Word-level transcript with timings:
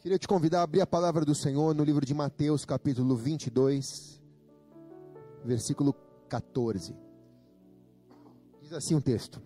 Queria 0.00 0.18
te 0.18 0.26
convidar 0.26 0.60
a 0.60 0.62
abrir 0.62 0.80
a 0.80 0.86
palavra 0.86 1.26
do 1.26 1.34
Senhor 1.34 1.74
no 1.74 1.84
livro 1.84 2.06
de 2.06 2.14
Mateus, 2.14 2.64
capítulo 2.64 3.14
22, 3.14 4.18
versículo 5.44 5.94
14. 6.26 6.96
Diz 8.62 8.72
assim 8.72 8.94
o 8.94 9.02
texto: 9.02 9.42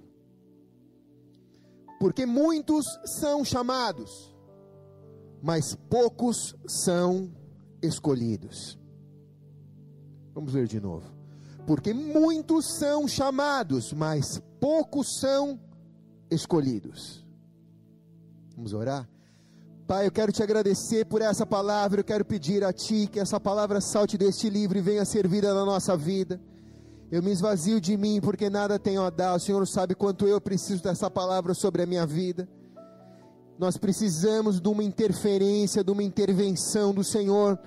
Porque 1.98 2.25
muitos 2.25 2.85
são 3.19 3.45
chamados, 3.45 4.32
mas 5.43 5.75
poucos 5.90 6.55
são 6.68 7.34
escolhidos. 7.82 8.79
Vamos 10.32 10.55
ler 10.55 10.68
de 10.68 10.80
novo. 10.80 11.12
Porque 11.66 11.93
muitos 11.93 12.79
são 12.79 13.09
chamados, 13.09 13.93
mas 13.93 14.41
poucos 14.61 15.18
são 15.18 15.59
escolhidos. 16.30 17.27
Vamos 18.55 18.73
orar? 18.73 19.14
Pai, 19.87 20.07
eu 20.07 20.11
quero 20.11 20.32
te 20.32 20.43
agradecer 20.43 21.05
por 21.05 21.21
essa 21.21 21.45
palavra, 21.45 22.00
eu 22.00 22.04
quero 22.04 22.25
pedir 22.25 22.64
a 22.64 22.72
Ti 22.72 23.07
que 23.07 23.21
essa 23.21 23.39
palavra 23.39 23.82
salte 23.82 24.17
deste 24.17 24.49
livro 24.49 24.79
e 24.79 24.81
venha 24.81 25.04
servida 25.04 25.53
na 25.53 25.63
nossa 25.63 25.95
vida. 25.95 26.41
Eu 27.13 27.22
me 27.22 27.31
esvazio 27.31 27.79
de 27.79 27.94
mim 27.94 28.18
porque 28.18 28.49
nada 28.49 28.79
tenho 28.79 29.03
a 29.03 29.11
dar, 29.11 29.35
o 29.35 29.39
Senhor 29.39 29.67
sabe 29.67 29.94
quanto 29.94 30.27
eu 30.27 30.41
preciso 30.41 30.82
dessa 30.82 31.11
palavra 31.11 31.53
sobre 31.53 31.82
a 31.82 31.86
minha 31.86 32.06
vida. 32.06 32.48
Nós 33.58 33.77
precisamos 33.77 34.58
de 34.58 34.69
uma 34.70 34.83
interferência, 34.83 35.84
de 35.84 35.91
uma 35.91 36.03
intervenção 36.03 36.94
do 36.94 37.05
Senhor 37.05 37.58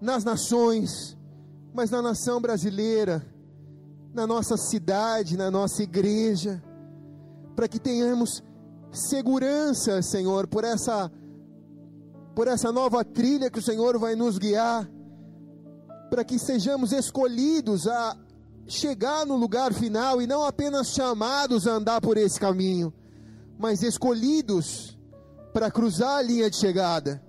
nas 0.00 0.24
nações, 0.24 1.18
mas 1.74 1.90
na 1.90 2.00
nação 2.00 2.40
brasileira, 2.40 3.22
na 4.14 4.26
nossa 4.26 4.56
cidade, 4.56 5.36
na 5.36 5.50
nossa 5.50 5.82
igreja, 5.82 6.62
para 7.54 7.68
que 7.68 7.78
tenhamos 7.78 8.42
segurança, 8.92 10.02
Senhor, 10.02 10.46
por 10.46 10.64
essa 10.64 11.10
por 12.34 12.48
essa 12.48 12.70
nova 12.72 13.04
trilha 13.04 13.50
que 13.50 13.58
o 13.58 13.62
Senhor 13.62 13.98
vai 13.98 14.14
nos 14.14 14.38
guiar, 14.38 14.88
para 16.08 16.24
que 16.24 16.38
sejamos 16.38 16.92
escolhidos 16.92 17.86
a 17.86 18.16
chegar 18.66 19.26
no 19.26 19.36
lugar 19.36 19.72
final 19.72 20.22
e 20.22 20.26
não 20.26 20.44
apenas 20.44 20.88
chamados 20.88 21.66
a 21.66 21.72
andar 21.72 22.00
por 22.00 22.16
esse 22.16 22.38
caminho, 22.38 22.92
mas 23.58 23.82
escolhidos 23.82 24.98
para 25.52 25.70
cruzar 25.70 26.18
a 26.18 26.22
linha 26.22 26.48
de 26.48 26.56
chegada. 26.56 27.22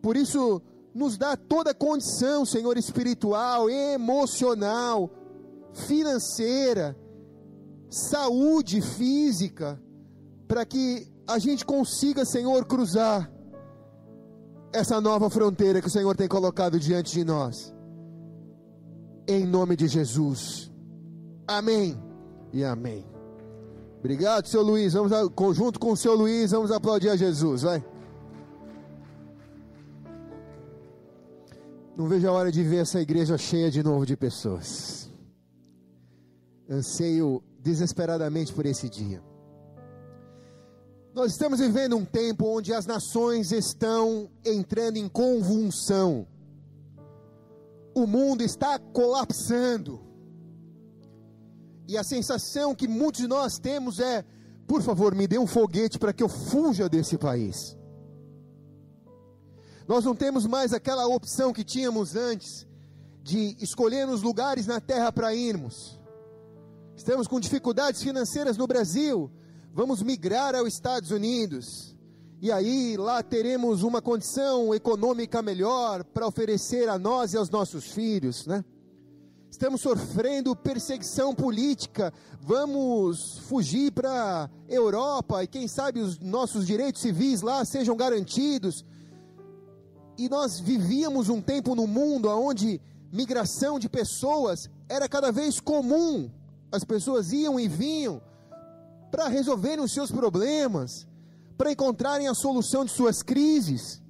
Por 0.00 0.16
isso, 0.16 0.62
nos 0.94 1.18
dá 1.18 1.36
toda 1.36 1.72
a 1.72 1.74
condição, 1.74 2.44
Senhor, 2.44 2.76
espiritual, 2.78 3.68
emocional, 3.68 5.10
financeira, 5.72 6.96
saúde 7.90 8.80
física, 8.80 9.80
para 10.46 10.64
que 10.64 11.10
a 11.26 11.38
gente 11.38 11.64
consiga, 11.64 12.24
Senhor, 12.24 12.64
cruzar 12.66 13.33
essa 14.74 15.00
nova 15.00 15.30
fronteira 15.30 15.80
que 15.80 15.86
o 15.86 15.90
Senhor 15.90 16.16
tem 16.16 16.26
colocado 16.26 16.80
diante 16.80 17.12
de 17.12 17.24
nós. 17.24 17.72
Em 19.26 19.46
nome 19.46 19.76
de 19.76 19.86
Jesus. 19.86 20.70
Amém 21.46 21.96
e 22.52 22.64
amém. 22.64 23.06
Obrigado, 24.00 24.46
seu 24.48 24.62
Luiz. 24.62 24.92
Vamos 24.92 25.56
junto 25.56 25.78
com 25.78 25.92
o 25.92 25.96
seu 25.96 26.14
Luiz, 26.14 26.50
vamos 26.50 26.72
aplaudir 26.72 27.08
a 27.08 27.16
Jesus, 27.16 27.62
vai. 27.62 27.82
Não 31.96 32.08
vejo 32.08 32.28
a 32.28 32.32
hora 32.32 32.50
de 32.50 32.62
ver 32.64 32.78
essa 32.78 33.00
igreja 33.00 33.38
cheia 33.38 33.70
de 33.70 33.80
novo 33.80 34.04
de 34.04 34.16
pessoas. 34.16 35.08
Anseio 36.68 37.40
desesperadamente 37.60 38.52
por 38.52 38.66
esse 38.66 38.90
dia. 38.90 39.22
Nós 41.14 41.30
estamos 41.30 41.60
vivendo 41.60 41.96
um 41.96 42.04
tempo 42.04 42.44
onde 42.44 42.74
as 42.74 42.86
nações 42.86 43.52
estão 43.52 44.28
entrando 44.44 44.96
em 44.96 45.08
convulsão. 45.08 46.26
O 47.94 48.04
mundo 48.04 48.42
está 48.42 48.80
colapsando. 48.80 50.00
E 51.86 51.96
a 51.96 52.02
sensação 52.02 52.74
que 52.74 52.88
muitos 52.88 53.20
de 53.20 53.28
nós 53.28 53.60
temos 53.60 54.00
é: 54.00 54.24
por 54.66 54.82
favor, 54.82 55.14
me 55.14 55.28
dê 55.28 55.38
um 55.38 55.46
foguete 55.46 56.00
para 56.00 56.12
que 56.12 56.20
eu 56.20 56.28
fuja 56.28 56.88
desse 56.88 57.16
país. 57.16 57.78
Nós 59.86 60.04
não 60.04 60.16
temos 60.16 60.46
mais 60.46 60.72
aquela 60.72 61.06
opção 61.06 61.52
que 61.52 61.62
tínhamos 61.62 62.16
antes 62.16 62.66
de 63.22 63.56
escolher 63.60 64.08
os 64.08 64.20
lugares 64.20 64.66
na 64.66 64.80
terra 64.80 65.12
para 65.12 65.32
irmos. 65.32 65.96
Estamos 66.96 67.28
com 67.28 67.38
dificuldades 67.38 68.02
financeiras 68.02 68.56
no 68.56 68.66
Brasil 68.66 69.30
vamos 69.74 70.00
migrar 70.00 70.54
aos 70.54 70.68
Estados 70.68 71.10
Unidos. 71.10 71.96
E 72.40 72.52
aí 72.52 72.96
lá 72.96 73.24
teremos 73.24 73.82
uma 73.82 74.00
condição 74.00 74.72
econômica 74.72 75.42
melhor 75.42 76.04
para 76.04 76.28
oferecer 76.28 76.88
a 76.88 76.96
nós 76.96 77.32
e 77.32 77.36
aos 77.36 77.50
nossos 77.50 77.86
filhos, 77.90 78.46
né? 78.46 78.64
Estamos 79.50 79.80
sofrendo 79.80 80.54
perseguição 80.54 81.34
política, 81.34 82.12
vamos 82.40 83.38
fugir 83.48 83.92
para 83.92 84.48
Europa 84.68 85.42
e 85.42 85.46
quem 85.46 85.66
sabe 85.66 86.00
os 86.00 86.18
nossos 86.20 86.66
direitos 86.66 87.02
civis 87.02 87.40
lá 87.40 87.64
sejam 87.64 87.96
garantidos. 87.96 88.84
E 90.16 90.28
nós 90.28 90.60
vivíamos 90.60 91.28
um 91.28 91.40
tempo 91.40 91.74
no 91.74 91.86
mundo 91.86 92.28
onde 92.28 92.80
migração 93.12 93.78
de 93.78 93.88
pessoas 93.88 94.70
era 94.88 95.08
cada 95.08 95.32
vez 95.32 95.58
comum. 95.60 96.30
As 96.70 96.84
pessoas 96.84 97.32
iam 97.32 97.58
e 97.58 97.68
vinham, 97.68 98.20
para 99.14 99.28
resolverem 99.28 99.84
os 99.84 99.92
seus 99.92 100.10
problemas, 100.10 101.06
para 101.56 101.70
encontrarem 101.70 102.26
a 102.26 102.34
solução 102.34 102.84
de 102.84 102.90
suas 102.90 103.22
crises. 103.22 104.02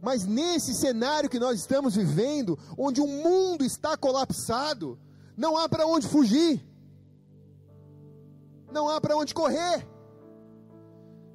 Mas 0.00 0.24
nesse 0.24 0.72
cenário 0.72 1.28
que 1.28 1.38
nós 1.38 1.60
estamos 1.60 1.94
vivendo, 1.94 2.58
onde 2.78 3.02
o 3.02 3.06
mundo 3.06 3.66
está 3.66 3.98
colapsado, 3.98 4.98
não 5.36 5.58
há 5.58 5.68
para 5.68 5.86
onde 5.86 6.08
fugir, 6.08 6.66
não 8.72 8.88
há 8.88 8.98
para 8.98 9.14
onde 9.14 9.34
correr. 9.34 9.86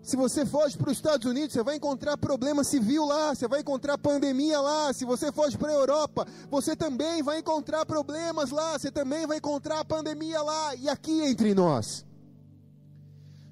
Se 0.02 0.16
você 0.16 0.44
foge 0.44 0.76
para 0.76 0.90
os 0.90 0.98
Estados 0.98 1.30
Unidos, 1.30 1.54
você 1.54 1.62
vai 1.62 1.76
encontrar 1.76 2.18
problema 2.18 2.64
civil 2.64 3.06
lá, 3.06 3.36
você 3.36 3.48
vai 3.48 3.60
encontrar 3.60 4.00
pandemia 4.00 4.60
lá. 4.60 4.92
Se 4.94 5.06
você 5.06 5.32
foge 5.32 5.56
para 5.60 5.70
a 5.70 5.76
Europa, 5.76 6.26
você 6.50 6.76
também 6.76 7.22
vai 7.22 7.38
encontrar 7.38 7.86
problemas 7.86 8.50
lá, 8.50 8.80
você 8.80 8.90
também 8.90 9.28
vai 9.28 9.38
encontrar 9.38 9.86
pandemia 9.86 10.42
lá. 10.42 10.74
E 10.74 10.90
aqui 10.90 11.22
entre 11.22 11.54
nós, 11.54 12.09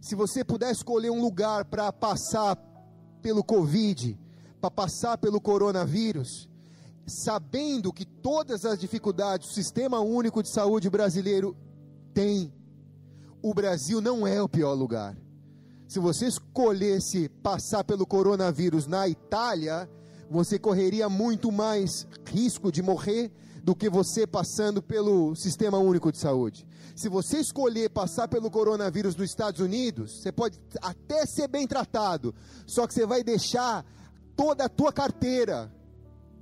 se 0.08 0.16
você 0.16 0.42
puder 0.42 0.72
escolher 0.72 1.10
um 1.10 1.20
lugar 1.20 1.66
para 1.66 1.92
passar 1.92 2.56
pelo 3.22 3.44
Covid, 3.44 4.18
para 4.62 4.72
passar 4.72 5.18
pelo 5.18 5.42
coronavírus, 5.42 6.48
sabendo 7.06 7.92
que 7.92 8.06
todas 8.06 8.64
as 8.64 8.80
dificuldades 8.80 9.50
o 9.50 9.54
sistema 9.54 10.00
único 10.00 10.42
de 10.42 10.50
saúde 10.50 10.90
brasileiro 10.90 11.58
tem, 12.14 12.54
o 13.42 13.54
Brasil 13.54 14.00
não 14.00 14.26
é 14.26 14.42
o 14.42 14.48
pior 14.48 14.74
lugar. 14.76 15.14
Se 15.90 16.00
você 16.00 16.28
escolhesse 16.28 17.28
passar 17.44 17.84
pelo 17.84 18.08
coronavírus 18.08 18.88
na 18.88 19.10
Itália, 19.10 19.90
você 20.32 20.58
correria 20.58 21.10
muito 21.10 21.52
mais 21.52 22.08
risco 22.26 22.72
de 22.72 22.82
morrer 22.82 23.30
do 23.68 23.76
que 23.76 23.90
você 23.90 24.26
passando 24.26 24.82
pelo 24.82 25.36
sistema 25.36 25.78
único 25.78 26.10
de 26.10 26.18
saúde. 26.18 26.66
Se 26.96 27.10
você 27.10 27.40
escolher 27.40 27.90
passar 27.90 28.30
pelo 28.30 28.50
coronavírus 28.50 29.14
nos 29.14 29.30
Estados 29.30 29.60
Unidos, 29.60 30.22
você 30.22 30.32
pode 30.32 30.58
até 30.82 31.26
ser 31.26 31.50
bem 31.50 31.68
tratado, 31.68 32.34
só 32.66 32.88
que 32.88 32.94
você 32.94 33.06
vai 33.06 33.26
deixar 33.26 33.86
toda 34.38 34.64
a 34.64 34.70
tua 34.70 34.94
carteira 34.94 35.70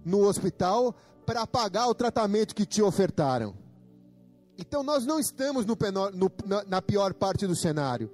no 0.05 0.19
hospital 0.19 0.95
para 1.25 1.47
pagar 1.47 1.87
o 1.87 1.95
tratamento 1.95 2.53
que 2.53 2.63
te 2.63 2.83
ofertaram. 2.83 3.55
Então 4.55 4.83
nós 4.83 5.03
não 5.03 5.19
estamos 5.19 5.65
no 5.65 5.75
no, 6.13 6.31
na 6.67 6.79
pior 6.79 7.11
parte 7.15 7.47
do 7.47 7.55
cenário. 7.55 8.11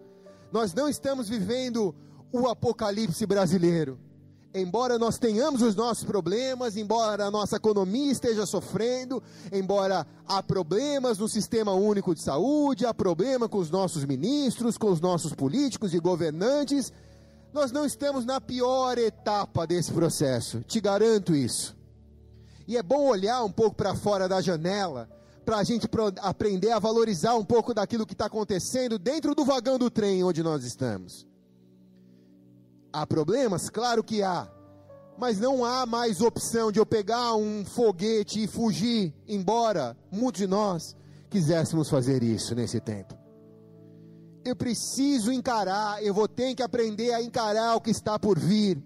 Nós 0.54 0.74
não 0.74 0.88
estamos 0.88 1.28
vivendo 1.28 1.94
o 2.32 2.48
apocalipse 2.48 3.26
brasileiro 3.26 4.00
embora 4.54 5.00
nós 5.00 5.18
tenhamos 5.18 5.62
os 5.62 5.76
nossos 5.76 6.04
problemas, 6.04 6.76
embora 6.76 7.26
a 7.26 7.32
nossa 7.32 7.56
economia 7.56 8.12
esteja 8.12 8.46
sofrendo, 8.46 9.22
embora 9.52 10.06
há 10.28 10.44
problemas 10.44 11.18
no 11.18 11.28
sistema 11.28 11.74
único 11.74 12.14
de 12.14 12.22
saúde, 12.22 12.86
há 12.86 12.94
problema 12.94 13.48
com 13.48 13.58
os 13.58 13.70
nossos 13.70 14.06
ministros, 14.06 14.78
com 14.78 14.92
os 14.92 15.00
nossos 15.00 15.34
políticos 15.34 15.94
e 15.94 16.00
governantes, 16.00 16.92
nós 17.54 17.72
não 17.72 17.86
estamos 17.86 18.26
na 18.26 18.40
pior 18.40 18.98
etapa 18.98 19.68
desse 19.68 19.92
processo, 19.92 20.62
te 20.62 20.80
garanto 20.80 21.36
isso. 21.36 21.76
E 22.68 22.78
é 22.78 22.84
bom 22.84 23.08
olhar 23.08 23.44
um 23.44 23.52
pouco 23.52 23.76
para 23.76 23.96
fora 23.96 24.28
da 24.28 24.40
janela, 24.42 25.10
para 25.46 25.58
a 25.58 25.64
gente 25.64 25.88
aprender 26.22 26.72
a 26.72 26.80
valorizar 26.80 27.36
um 27.36 27.44
pouco 27.44 27.74
daquilo 27.74 28.06
que 28.06 28.14
está 28.14 28.28
acontecendo 28.28 28.98
dentro 28.98 29.34
do 29.36 29.44
vagão 29.44 29.78
do 29.78 29.90
trem 29.90 30.24
onde 30.24 30.44
nós 30.44 30.64
estamos. 30.64 31.31
Há 32.94 33.08
problemas? 33.08 33.70
Claro 33.70 34.04
que 34.04 34.22
há. 34.22 34.48
Mas 35.18 35.40
não 35.40 35.64
há 35.64 35.86
mais 35.86 36.20
opção 36.20 36.72
de 36.72 36.80
eu 36.80 36.86
pegar 36.86 37.36
um 37.36 37.64
foguete 37.64 38.44
e 38.44 38.48
fugir, 38.48 39.14
embora 39.28 39.96
muitos 40.12 40.42
de 40.42 40.48
nós 40.48 40.96
quiséssemos 41.30 41.90
fazer 41.90 42.22
isso 42.24 42.54
nesse 42.54 42.80
tempo. 42.80 43.16
Eu 44.44 44.56
preciso 44.56 45.32
encarar, 45.32 46.04
eu 46.04 46.14
vou 46.14 46.28
ter 46.28 46.56
que 46.56 46.64
aprender 46.64 47.14
a 47.14 47.22
encarar 47.22 47.76
o 47.76 47.82
que 47.82 47.92
está 47.92 48.18
por 48.18 48.38
vir. 48.38 48.82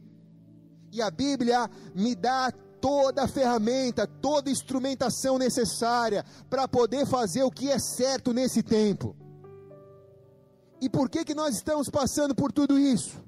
E 0.91 1.01
a 1.01 1.09
Bíblia 1.09 1.69
me 1.95 2.13
dá 2.13 2.51
toda 2.79 3.23
a 3.23 3.27
ferramenta, 3.27 4.05
toda 4.05 4.49
a 4.49 4.51
instrumentação 4.51 5.39
necessária 5.39 6.23
para 6.49 6.67
poder 6.67 7.07
fazer 7.07 7.43
o 7.43 7.49
que 7.49 7.71
é 7.71 7.79
certo 7.79 8.31
nesse 8.31 8.61
tempo. 8.61 9.15
E 10.79 10.89
por 10.89 11.09
que 11.09 11.25
que 11.25 11.33
nós 11.33 11.55
estamos 11.55 11.89
passando 11.89 12.35
por 12.35 12.51
tudo 12.51 12.77
isso? 12.77 13.24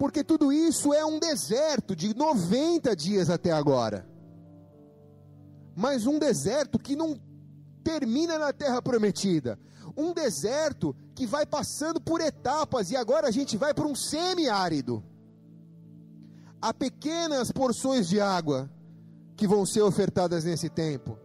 Porque 0.00 0.24
tudo 0.24 0.50
isso 0.50 0.94
é 0.94 1.04
um 1.04 1.18
deserto 1.18 1.94
de 1.94 2.16
90 2.16 2.96
dias 2.96 3.28
até 3.28 3.52
agora. 3.52 4.08
Mas 5.76 6.06
um 6.06 6.18
deserto 6.18 6.78
que 6.78 6.96
não 6.96 7.20
termina 7.84 8.38
na 8.38 8.50
terra 8.50 8.80
prometida. 8.80 9.58
Um 9.94 10.14
deserto 10.14 10.96
que 11.14 11.26
vai 11.26 11.44
passando 11.44 12.00
por 12.00 12.22
etapas 12.22 12.90
e 12.90 12.96
agora 12.96 13.28
a 13.28 13.30
gente 13.30 13.58
vai 13.58 13.74
para 13.74 13.86
um 13.86 13.94
semiárido. 13.94 15.04
Há 16.62 16.72
pequenas 16.72 17.52
porções 17.52 18.08
de 18.08 18.22
água 18.22 18.70
que 19.36 19.46
vão 19.46 19.66
ser 19.66 19.82
ofertadas 19.82 20.44
nesse 20.44 20.70
tempo. 20.70 21.18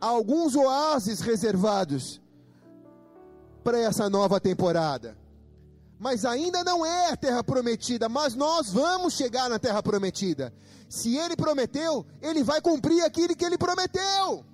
Há 0.00 0.06
alguns 0.06 0.56
oásis 0.56 1.20
reservados 1.20 2.20
para 3.62 3.78
essa 3.78 4.10
nova 4.10 4.40
temporada. 4.40 5.21
Mas 6.02 6.24
ainda 6.24 6.64
não 6.64 6.84
é 6.84 7.12
a 7.12 7.16
terra 7.16 7.44
prometida, 7.44 8.08
mas 8.08 8.34
nós 8.34 8.72
vamos 8.72 9.14
chegar 9.14 9.48
na 9.48 9.56
terra 9.56 9.80
prometida. 9.80 10.52
Se 10.88 11.16
ele 11.16 11.36
prometeu, 11.36 12.04
ele 12.20 12.42
vai 12.42 12.60
cumprir 12.60 13.04
aquilo 13.04 13.36
que 13.36 13.44
ele 13.44 13.56
prometeu. 13.56 14.44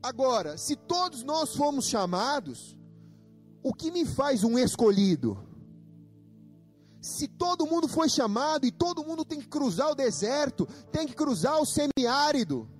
Agora, 0.00 0.56
se 0.56 0.76
todos 0.76 1.24
nós 1.24 1.56
fomos 1.56 1.88
chamados, 1.88 2.76
o 3.60 3.74
que 3.74 3.90
me 3.90 4.06
faz 4.06 4.44
um 4.44 4.56
escolhido? 4.56 5.36
Se 7.00 7.26
todo 7.26 7.66
mundo 7.66 7.88
foi 7.88 8.08
chamado 8.08 8.64
e 8.64 8.70
todo 8.70 9.04
mundo 9.04 9.24
tem 9.24 9.40
que 9.40 9.48
cruzar 9.48 9.90
o 9.90 9.96
deserto, 9.96 10.64
tem 10.92 11.08
que 11.08 11.14
cruzar 11.16 11.60
o 11.60 11.66
semiárido, 11.66 12.70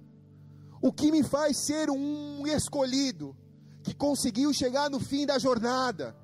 o 0.81 0.93
que 0.93 1.11
me 1.11 1.25
faz 1.25 1.57
ser 1.57 1.91
um 1.91 2.47
escolhido 2.47 3.37
que 3.83 3.95
conseguiu 3.95 4.53
chegar 4.53 4.91
no 4.91 5.01
fim 5.01 5.27
da 5.27 5.39
jornada 5.39 6.17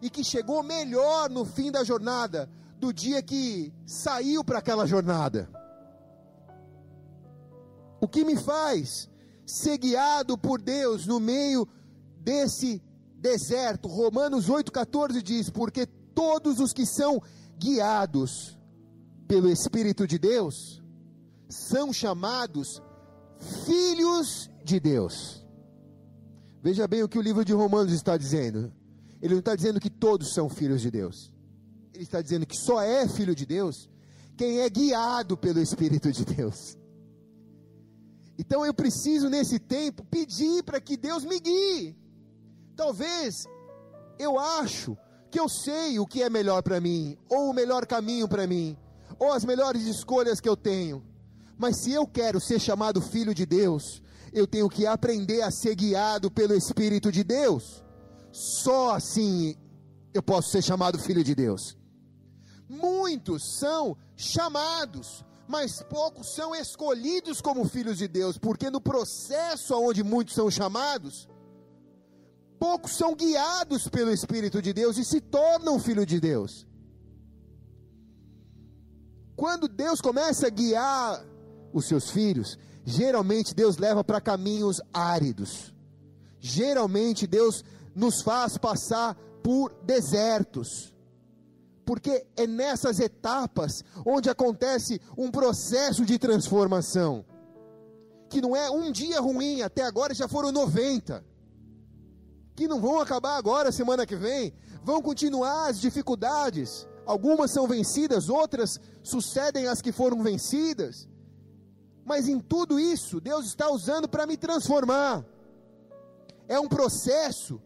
e 0.00 0.10
que 0.10 0.24
chegou 0.24 0.62
melhor 0.62 1.30
no 1.30 1.44
fim 1.44 1.70
da 1.70 1.84
jornada 1.84 2.48
do 2.78 2.92
dia 2.92 3.22
que 3.22 3.72
saiu 3.86 4.44
para 4.44 4.58
aquela 4.58 4.86
jornada? 4.86 5.48
O 8.00 8.08
que 8.08 8.24
me 8.24 8.36
faz 8.36 9.08
ser 9.46 9.78
guiado 9.78 10.36
por 10.36 10.60
Deus 10.60 11.06
no 11.06 11.20
meio 11.20 11.66
desse 12.20 12.82
deserto. 13.16 13.88
Romanos 13.88 14.48
8,14 14.48 15.22
diz: 15.22 15.50
Porque 15.50 15.86
todos 15.86 16.60
os 16.60 16.72
que 16.72 16.86
são 16.86 17.22
guiados 17.58 18.58
pelo 19.26 19.50
Espírito 19.50 20.06
de 20.06 20.18
Deus 20.18 20.82
são 21.48 21.92
chamados 21.92 22.82
filhos 23.64 24.50
de 24.64 24.80
Deus. 24.80 25.43
Veja 26.64 26.88
bem 26.88 27.02
o 27.02 27.08
que 27.10 27.18
o 27.18 27.20
livro 27.20 27.44
de 27.44 27.52
Romanos 27.52 27.92
está 27.92 28.16
dizendo. 28.16 28.72
Ele 29.20 29.34
não 29.34 29.40
está 29.40 29.54
dizendo 29.54 29.78
que 29.78 29.90
todos 29.90 30.32
são 30.32 30.48
filhos 30.48 30.80
de 30.80 30.90
Deus. 30.90 31.30
Ele 31.92 32.04
está 32.04 32.22
dizendo 32.22 32.46
que 32.46 32.56
só 32.56 32.80
é 32.80 33.06
filho 33.06 33.34
de 33.34 33.44
Deus 33.44 33.86
quem 34.34 34.60
é 34.60 34.70
guiado 34.70 35.36
pelo 35.36 35.60
Espírito 35.60 36.10
de 36.10 36.24
Deus. 36.24 36.78
Então 38.38 38.64
eu 38.64 38.72
preciso 38.72 39.28
nesse 39.28 39.58
tempo 39.58 40.06
pedir 40.06 40.62
para 40.62 40.80
que 40.80 40.96
Deus 40.96 41.22
me 41.22 41.38
guie. 41.38 41.94
Talvez 42.74 43.44
eu 44.18 44.38
acho 44.38 44.96
que 45.30 45.38
eu 45.38 45.50
sei 45.50 45.98
o 45.98 46.06
que 46.06 46.22
é 46.22 46.30
melhor 46.30 46.62
para 46.62 46.80
mim, 46.80 47.18
ou 47.28 47.50
o 47.50 47.54
melhor 47.54 47.84
caminho 47.84 48.26
para 48.26 48.46
mim, 48.46 48.74
ou 49.18 49.34
as 49.34 49.44
melhores 49.44 49.82
escolhas 49.82 50.40
que 50.40 50.48
eu 50.48 50.56
tenho. 50.56 51.04
Mas 51.58 51.82
se 51.82 51.92
eu 51.92 52.06
quero 52.06 52.40
ser 52.40 52.58
chamado 52.58 53.02
filho 53.02 53.34
de 53.34 53.44
Deus, 53.44 54.02
eu 54.34 54.48
tenho 54.48 54.68
que 54.68 54.84
aprender 54.84 55.42
a 55.42 55.50
ser 55.50 55.76
guiado 55.76 56.28
pelo 56.28 56.54
Espírito 56.54 57.12
de 57.12 57.22
Deus. 57.22 57.84
Só 58.32 58.96
assim 58.96 59.56
eu 60.12 60.22
posso 60.22 60.50
ser 60.50 60.60
chamado 60.60 60.98
filho 60.98 61.22
de 61.22 61.36
Deus. 61.36 61.78
Muitos 62.68 63.58
são 63.58 63.96
chamados, 64.16 65.24
mas 65.46 65.80
poucos 65.84 66.34
são 66.34 66.52
escolhidos 66.52 67.40
como 67.40 67.68
filhos 67.68 67.98
de 67.98 68.08
Deus, 68.08 68.36
porque 68.36 68.70
no 68.70 68.80
processo 68.80 69.78
onde 69.78 70.02
muitos 70.02 70.34
são 70.34 70.50
chamados, 70.50 71.28
poucos 72.58 72.96
são 72.96 73.14
guiados 73.14 73.86
pelo 73.88 74.10
Espírito 74.10 74.60
de 74.60 74.72
Deus 74.72 74.98
e 74.98 75.04
se 75.04 75.20
tornam 75.20 75.78
filhos 75.78 76.06
de 76.06 76.18
Deus. 76.18 76.66
Quando 79.36 79.68
Deus 79.68 80.00
começa 80.00 80.48
a 80.48 80.50
guiar 80.50 81.24
os 81.72 81.86
seus 81.86 82.10
filhos, 82.10 82.58
geralmente 82.84 83.54
Deus 83.54 83.78
leva 83.78 84.04
para 84.04 84.20
caminhos 84.20 84.80
áridos. 84.92 85.74
Geralmente 86.38 87.26
Deus 87.26 87.64
nos 87.94 88.20
faz 88.20 88.58
passar 88.58 89.14
por 89.42 89.72
desertos. 89.82 90.94
Porque 91.84 92.26
é 92.36 92.46
nessas 92.46 92.98
etapas 92.98 93.84
onde 94.04 94.30
acontece 94.30 95.00
um 95.16 95.30
processo 95.30 96.04
de 96.04 96.18
transformação, 96.18 97.24
que 98.30 98.40
não 98.40 98.56
é 98.56 98.70
um 98.70 98.90
dia 98.90 99.20
ruim, 99.20 99.62
até 99.62 99.82
agora 99.82 100.14
já 100.14 100.26
foram 100.26 100.50
90, 100.50 101.24
que 102.56 102.66
não 102.66 102.80
vão 102.80 103.00
acabar 103.00 103.36
agora, 103.36 103.70
semana 103.70 104.06
que 104.06 104.16
vem, 104.16 104.54
vão 104.82 105.02
continuar 105.02 105.68
as 105.68 105.78
dificuldades, 105.78 106.88
algumas 107.04 107.50
são 107.50 107.66
vencidas, 107.66 108.30
outras 108.30 108.80
sucedem 109.02 109.66
as 109.66 109.82
que 109.82 109.92
foram 109.92 110.22
vencidas, 110.22 111.06
mas 112.04 112.28
em 112.28 112.38
tudo 112.38 112.78
isso, 112.78 113.20
Deus 113.20 113.46
está 113.46 113.70
usando 113.70 114.08
para 114.08 114.26
me 114.26 114.36
transformar, 114.36 115.24
é 116.46 116.58
um 116.58 116.68
processo 116.68 117.60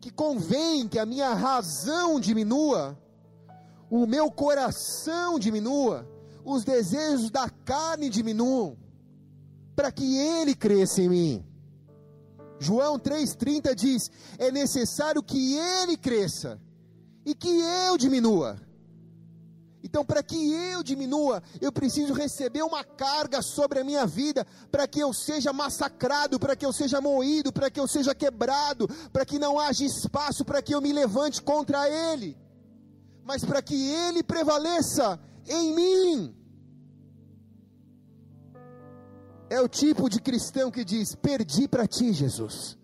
que 0.00 0.10
convém 0.10 0.88
que 0.88 0.98
a 0.98 1.04
minha 1.04 1.34
razão 1.34 2.18
diminua, 2.18 2.98
o 3.90 4.06
meu 4.06 4.30
coração 4.30 5.38
diminua, 5.38 6.08
os 6.44 6.64
desejos 6.64 7.30
da 7.30 7.48
carne 7.50 8.08
diminuam, 8.08 8.76
para 9.76 9.92
que 9.92 10.16
ele 10.16 10.54
cresça 10.54 11.02
em 11.02 11.08
mim. 11.08 11.44
João 12.58 12.98
3,30 12.98 13.74
diz: 13.74 14.10
é 14.38 14.50
necessário 14.50 15.22
que 15.22 15.54
ele 15.56 15.96
cresça 15.96 16.60
e 17.24 17.34
que 17.34 17.48
eu 17.86 17.96
diminua. 17.98 18.56
Então, 19.82 20.04
para 20.04 20.22
que 20.22 20.52
eu 20.52 20.82
diminua, 20.82 21.42
eu 21.60 21.70
preciso 21.70 22.12
receber 22.12 22.62
uma 22.62 22.82
carga 22.82 23.40
sobre 23.40 23.80
a 23.80 23.84
minha 23.84 24.06
vida, 24.06 24.46
para 24.70 24.88
que 24.88 25.00
eu 25.00 25.12
seja 25.12 25.52
massacrado, 25.52 26.38
para 26.38 26.56
que 26.56 26.66
eu 26.66 26.72
seja 26.72 27.00
moído, 27.00 27.52
para 27.52 27.70
que 27.70 27.78
eu 27.78 27.86
seja 27.86 28.14
quebrado, 28.14 28.88
para 29.12 29.24
que 29.24 29.38
não 29.38 29.58
haja 29.58 29.84
espaço 29.84 30.44
para 30.44 30.60
que 30.60 30.74
eu 30.74 30.80
me 30.80 30.92
levante 30.92 31.40
contra 31.40 31.88
ele 31.88 32.36
mas 33.28 33.44
para 33.44 33.60
que 33.60 33.74
Ele 33.74 34.22
prevaleça 34.22 35.20
em 35.46 35.74
mim. 35.74 36.34
É 39.50 39.60
o 39.60 39.68
tipo 39.68 40.08
de 40.08 40.18
cristão 40.18 40.70
que 40.70 40.82
diz: 40.82 41.14
Perdi 41.14 41.68
para 41.68 41.86
ti, 41.86 42.14
Jesus. 42.14 42.78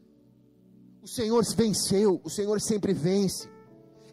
O 1.00 1.08
Senhor 1.08 1.42
venceu, 1.56 2.20
o 2.22 2.28
Senhor 2.28 2.60
sempre 2.60 2.92
vence. 2.92 3.48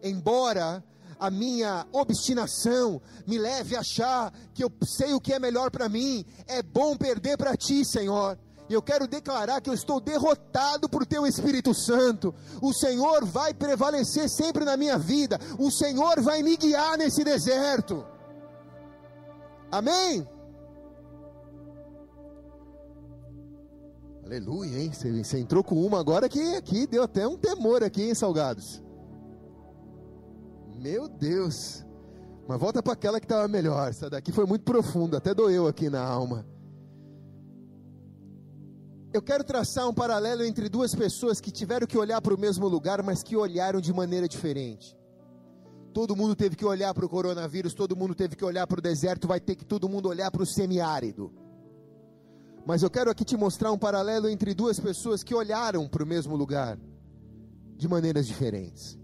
Embora 0.02 0.82
a 1.22 1.30
minha 1.30 1.86
obstinação 1.94 3.00
me 3.28 3.38
leve 3.38 3.76
a 3.76 3.82
achar 3.82 4.34
que 4.54 4.64
eu 4.64 4.72
sei 4.84 5.14
o 5.14 5.22
que 5.22 5.32
é 5.32 5.40
melhor 5.40 5.70
para 5.70 5.88
mim, 5.88 6.26
é 6.48 6.64
bom 6.64 6.98
perder 6.98 7.38
para 7.38 7.56
ti, 7.56 7.86
Senhor 7.86 8.38
e 8.72 8.74
eu 8.74 8.82
quero 8.82 9.06
declarar 9.06 9.60
que 9.60 9.70
eu 9.70 9.74
estou 9.74 10.00
derrotado 10.00 10.88
por 10.88 11.06
teu 11.06 11.28
Espírito 11.28 11.74
Santo. 11.74 12.34
O 12.62 12.72
Senhor 12.72 13.26
vai 13.26 13.54
prevalecer 13.54 14.30
sempre 14.30 14.64
na 14.64 14.78
minha 14.78 14.98
vida. 14.98 15.38
O 15.60 15.70
Senhor 15.70 16.22
vai 16.22 16.42
me 16.42 16.56
guiar 16.56 16.98
nesse 16.98 17.22
deserto. 17.22 18.06
Amém? 19.70 20.26
Aleluia, 24.24 24.80
hein? 24.80 24.94
Você, 24.94 25.22
você 25.22 25.40
entrou 25.40 25.66
com 25.66 25.86
uma 25.86 26.00
agora 26.00 26.30
que 26.30 26.56
aqui 26.56 26.88
deu 26.88 27.04
até 27.04 27.28
um 27.28 27.38
temor 27.38 27.84
aqui, 27.84 28.04
hein, 28.04 28.16
salgados? 28.16 28.82
Meu 30.82 31.08
Deus. 31.08 31.86
Mas 32.48 32.60
volta 32.60 32.82
para 32.82 32.94
aquela 32.94 33.20
que 33.20 33.26
estava 33.26 33.48
melhor. 33.48 33.90
Essa 33.90 34.10
daqui 34.10 34.32
foi 34.32 34.48
muito 34.48 34.64
profunda, 34.64 35.18
até 35.18 35.32
doeu 35.32 35.68
aqui 35.68 35.92
na 35.92 36.04
alma. 36.04 36.44
Eu 39.14 39.22
quero 39.22 39.44
traçar 39.44 39.88
um 39.88 39.94
paralelo 39.94 40.44
entre 40.44 40.70
duas 40.70 40.96
pessoas 40.96 41.40
que 41.40 41.52
tiveram 41.52 41.86
que 41.86 41.98
olhar 41.98 42.20
para 42.20 42.34
o 42.34 42.40
mesmo 42.40 42.68
lugar, 42.68 43.04
mas 43.04 43.22
que 43.22 43.36
olharam 43.36 43.80
de 43.80 43.94
maneira 43.94 44.28
diferente. 44.28 44.98
Todo 45.94 46.16
mundo 46.16 46.36
teve 46.36 46.56
que 46.56 46.66
olhar 46.66 46.94
para 46.96 47.06
o 47.06 47.10
coronavírus, 47.10 47.76
todo 47.76 47.96
mundo 47.96 48.16
teve 48.16 48.36
que 48.36 48.46
olhar 48.46 48.66
para 48.66 48.80
o 48.80 48.82
deserto, 48.82 49.28
vai 49.28 49.40
ter 49.40 49.56
que 49.56 49.66
todo 49.66 49.90
mundo 49.90 50.10
olhar 50.10 50.32
para 50.32 50.42
o 50.42 50.46
semiárido. 50.48 51.32
Mas 52.66 52.82
eu 52.82 52.90
quero 52.90 53.12
aqui 53.12 53.26
te 53.26 53.38
mostrar 53.38 53.72
um 53.72 53.78
paralelo 53.78 54.28
entre 54.30 54.56
duas 54.56 54.80
pessoas 54.80 55.24
que 55.24 55.36
olharam 55.36 55.88
para 55.88 56.04
o 56.04 56.08
mesmo 56.08 56.36
lugar 56.36 56.80
de 57.76 57.88
maneiras 57.88 58.26
diferentes. 58.26 59.01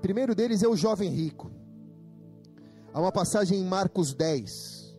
Primeiro 0.00 0.34
deles 0.34 0.62
é 0.62 0.68
o 0.68 0.76
jovem 0.76 1.10
rico. 1.10 1.50
Há 2.92 3.00
uma 3.00 3.12
passagem 3.12 3.60
em 3.60 3.64
Marcos 3.64 4.14
10, 4.14 4.98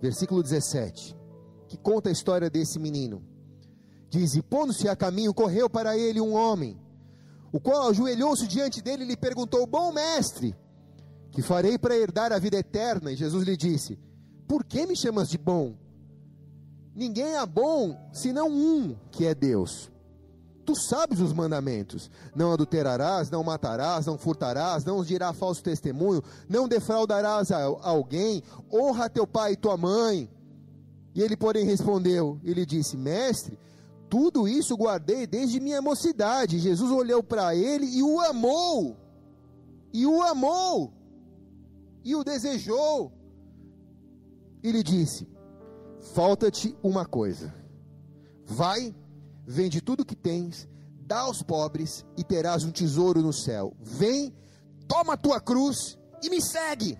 versículo 0.00 0.42
17, 0.42 1.16
que 1.68 1.76
conta 1.76 2.08
a 2.08 2.12
história 2.12 2.50
desse 2.50 2.78
menino. 2.78 3.22
Diz: 4.08 4.34
E 4.34 4.42
pondo-se 4.42 4.88
a 4.88 4.96
caminho, 4.96 5.32
correu 5.32 5.70
para 5.70 5.96
ele 5.96 6.20
um 6.20 6.34
homem, 6.34 6.78
o 7.52 7.60
qual 7.60 7.88
ajoelhou-se 7.88 8.46
diante 8.46 8.82
dele 8.82 9.04
e 9.04 9.06
lhe 9.08 9.16
perguntou: 9.16 9.66
Bom 9.66 9.92
mestre, 9.92 10.56
que 11.30 11.42
farei 11.42 11.78
para 11.78 11.96
herdar 11.96 12.32
a 12.32 12.38
vida 12.38 12.58
eterna? 12.58 13.12
E 13.12 13.16
Jesus 13.16 13.44
lhe 13.44 13.56
disse: 13.56 13.98
Por 14.48 14.64
que 14.64 14.86
me 14.86 14.96
chamas 14.96 15.28
de 15.28 15.38
bom? 15.38 15.74
Ninguém 16.94 17.36
é 17.36 17.46
bom 17.46 17.96
senão 18.12 18.48
um, 18.48 18.94
que 19.10 19.24
é 19.24 19.34
Deus. 19.34 19.91
Tu 20.64 20.76
sabes 20.76 21.20
os 21.20 21.32
mandamentos: 21.32 22.10
não 22.34 22.52
adulterarás, 22.52 23.30
não 23.30 23.42
matarás, 23.42 24.06
não 24.06 24.16
furtarás, 24.16 24.84
não 24.84 25.02
dirá 25.04 25.32
falso 25.32 25.62
testemunho, 25.62 26.22
não 26.48 26.68
defraudarás 26.68 27.50
a 27.50 27.62
alguém, 27.82 28.42
honra 28.72 29.10
teu 29.10 29.26
pai 29.26 29.52
e 29.52 29.56
tua 29.56 29.76
mãe. 29.76 30.30
E 31.14 31.20
ele, 31.20 31.36
porém, 31.36 31.64
respondeu: 31.64 32.40
ele 32.44 32.64
disse, 32.64 32.96
mestre, 32.96 33.58
tudo 34.08 34.46
isso 34.46 34.76
guardei 34.76 35.26
desde 35.26 35.58
minha 35.58 35.82
mocidade. 35.82 36.58
Jesus 36.58 36.90
olhou 36.90 37.22
para 37.22 37.54
ele 37.56 37.86
e 37.86 38.02
o 38.02 38.20
amou, 38.20 38.96
e 39.92 40.06
o 40.06 40.22
amou, 40.22 40.92
e 42.04 42.14
o 42.14 42.22
desejou. 42.22 43.12
E 44.62 44.70
lhe 44.70 44.82
disse: 44.82 45.28
falta-te 46.14 46.76
uma 46.82 47.04
coisa, 47.04 47.52
vai 48.46 48.94
Vende 49.44 49.80
tudo 49.80 50.04
que 50.04 50.14
tens, 50.14 50.68
dá 51.06 51.20
aos 51.20 51.42
pobres 51.42 52.04
e 52.16 52.24
terás 52.24 52.64
um 52.64 52.70
tesouro 52.70 53.20
no 53.20 53.32
céu. 53.32 53.76
Vem, 53.80 54.32
toma 54.86 55.14
a 55.14 55.16
tua 55.16 55.40
cruz 55.40 55.98
e 56.22 56.30
me 56.30 56.40
segue. 56.40 56.96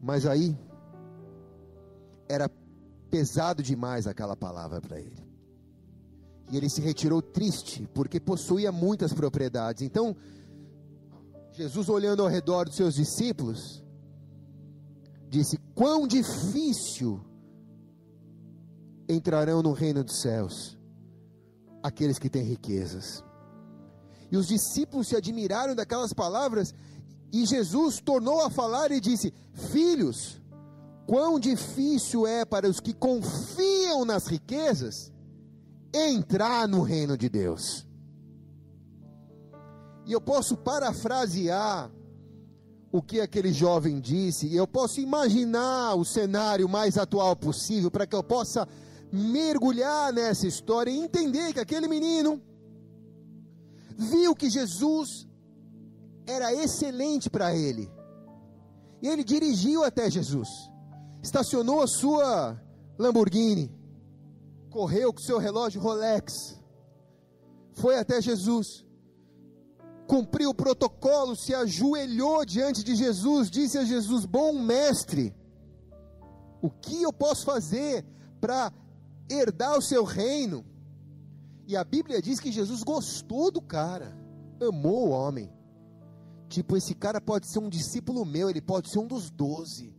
Mas 0.00 0.26
aí 0.26 0.56
era 2.28 2.48
pesado 3.10 3.62
demais 3.62 4.06
aquela 4.06 4.36
palavra 4.36 4.80
para 4.80 4.98
ele. 4.98 5.28
E 6.50 6.56
ele 6.56 6.68
se 6.68 6.80
retirou 6.80 7.22
triste, 7.22 7.88
porque 7.94 8.18
possuía 8.18 8.72
muitas 8.72 9.12
propriedades. 9.12 9.82
Então, 9.82 10.16
Jesus, 11.52 11.88
olhando 11.88 12.22
ao 12.22 12.28
redor 12.28 12.66
dos 12.66 12.76
seus 12.76 12.94
discípulos, 12.94 13.84
disse: 15.28 15.58
Quão 15.74 16.06
difícil 16.06 17.20
entrarão 19.12 19.62
no 19.62 19.72
reino 19.72 20.04
dos 20.04 20.20
céus 20.20 20.78
aqueles 21.82 22.18
que 22.18 22.28
têm 22.28 22.42
riquezas. 22.42 23.24
E 24.30 24.36
os 24.36 24.46
discípulos 24.46 25.08
se 25.08 25.16
admiraram 25.16 25.74
daquelas 25.74 26.12
palavras, 26.12 26.72
e 27.32 27.44
Jesus 27.44 28.00
tornou 28.00 28.40
a 28.40 28.50
falar 28.50 28.92
e 28.92 29.00
disse: 29.00 29.32
Filhos, 29.52 30.40
quão 31.06 31.40
difícil 31.40 32.26
é 32.26 32.44
para 32.44 32.68
os 32.68 32.78
que 32.78 32.94
confiam 32.94 34.04
nas 34.04 34.26
riquezas 34.26 35.12
entrar 35.92 36.68
no 36.68 36.82
reino 36.82 37.16
de 37.16 37.28
Deus. 37.28 37.86
E 40.06 40.12
eu 40.12 40.20
posso 40.20 40.56
parafrasear 40.56 41.90
o 42.92 43.00
que 43.00 43.20
aquele 43.20 43.52
jovem 43.52 44.00
disse, 44.00 44.48
e 44.48 44.56
eu 44.56 44.66
posso 44.66 45.00
imaginar 45.00 45.94
o 45.94 46.04
cenário 46.04 46.68
mais 46.68 46.98
atual 46.98 47.36
possível 47.36 47.90
para 47.90 48.06
que 48.06 48.16
eu 48.16 48.22
possa 48.22 48.66
mergulhar 49.12 50.12
nessa 50.12 50.46
história 50.46 50.90
e 50.90 50.98
entender 50.98 51.52
que 51.52 51.60
aquele 51.60 51.88
menino 51.88 52.40
viu 53.96 54.34
que 54.34 54.48
Jesus 54.48 55.26
era 56.26 56.52
excelente 56.54 57.28
para 57.28 57.54
ele. 57.54 57.90
E 59.02 59.08
ele 59.08 59.24
dirigiu 59.24 59.82
até 59.82 60.10
Jesus, 60.10 60.48
estacionou 61.22 61.82
a 61.82 61.86
sua 61.86 62.60
Lamborghini, 62.98 63.74
correu 64.70 65.12
com 65.12 65.20
seu 65.20 65.38
relógio 65.38 65.80
Rolex, 65.80 66.60
foi 67.72 67.98
até 67.98 68.20
Jesus, 68.20 68.84
cumpriu 70.06 70.50
o 70.50 70.54
protocolo, 70.54 71.34
se 71.34 71.54
ajoelhou 71.54 72.44
diante 72.44 72.84
de 72.84 72.94
Jesus, 72.94 73.50
disse 73.50 73.78
a 73.78 73.84
Jesus: 73.84 74.26
Bom 74.26 74.52
mestre, 74.52 75.34
o 76.60 76.68
que 76.68 77.02
eu 77.02 77.12
posso 77.12 77.44
fazer 77.44 78.04
para 78.40 78.72
herdar 79.30 79.78
o 79.78 79.82
seu 79.82 80.04
reino. 80.04 80.64
E 81.66 81.76
a 81.76 81.84
Bíblia 81.84 82.20
diz 82.20 82.40
que 82.40 82.50
Jesus 82.50 82.82
gostou 82.82 83.50
do 83.50 83.62
cara, 83.62 84.12
amou 84.60 85.08
o 85.08 85.10
homem. 85.10 85.50
Tipo, 86.48 86.76
esse 86.76 86.94
cara 86.94 87.20
pode 87.20 87.46
ser 87.46 87.60
um 87.60 87.68
discípulo 87.68 88.24
meu, 88.24 88.50
ele 88.50 88.60
pode 88.60 88.90
ser 88.90 88.98
um 88.98 89.06
dos 89.06 89.30
doze. 89.30 89.94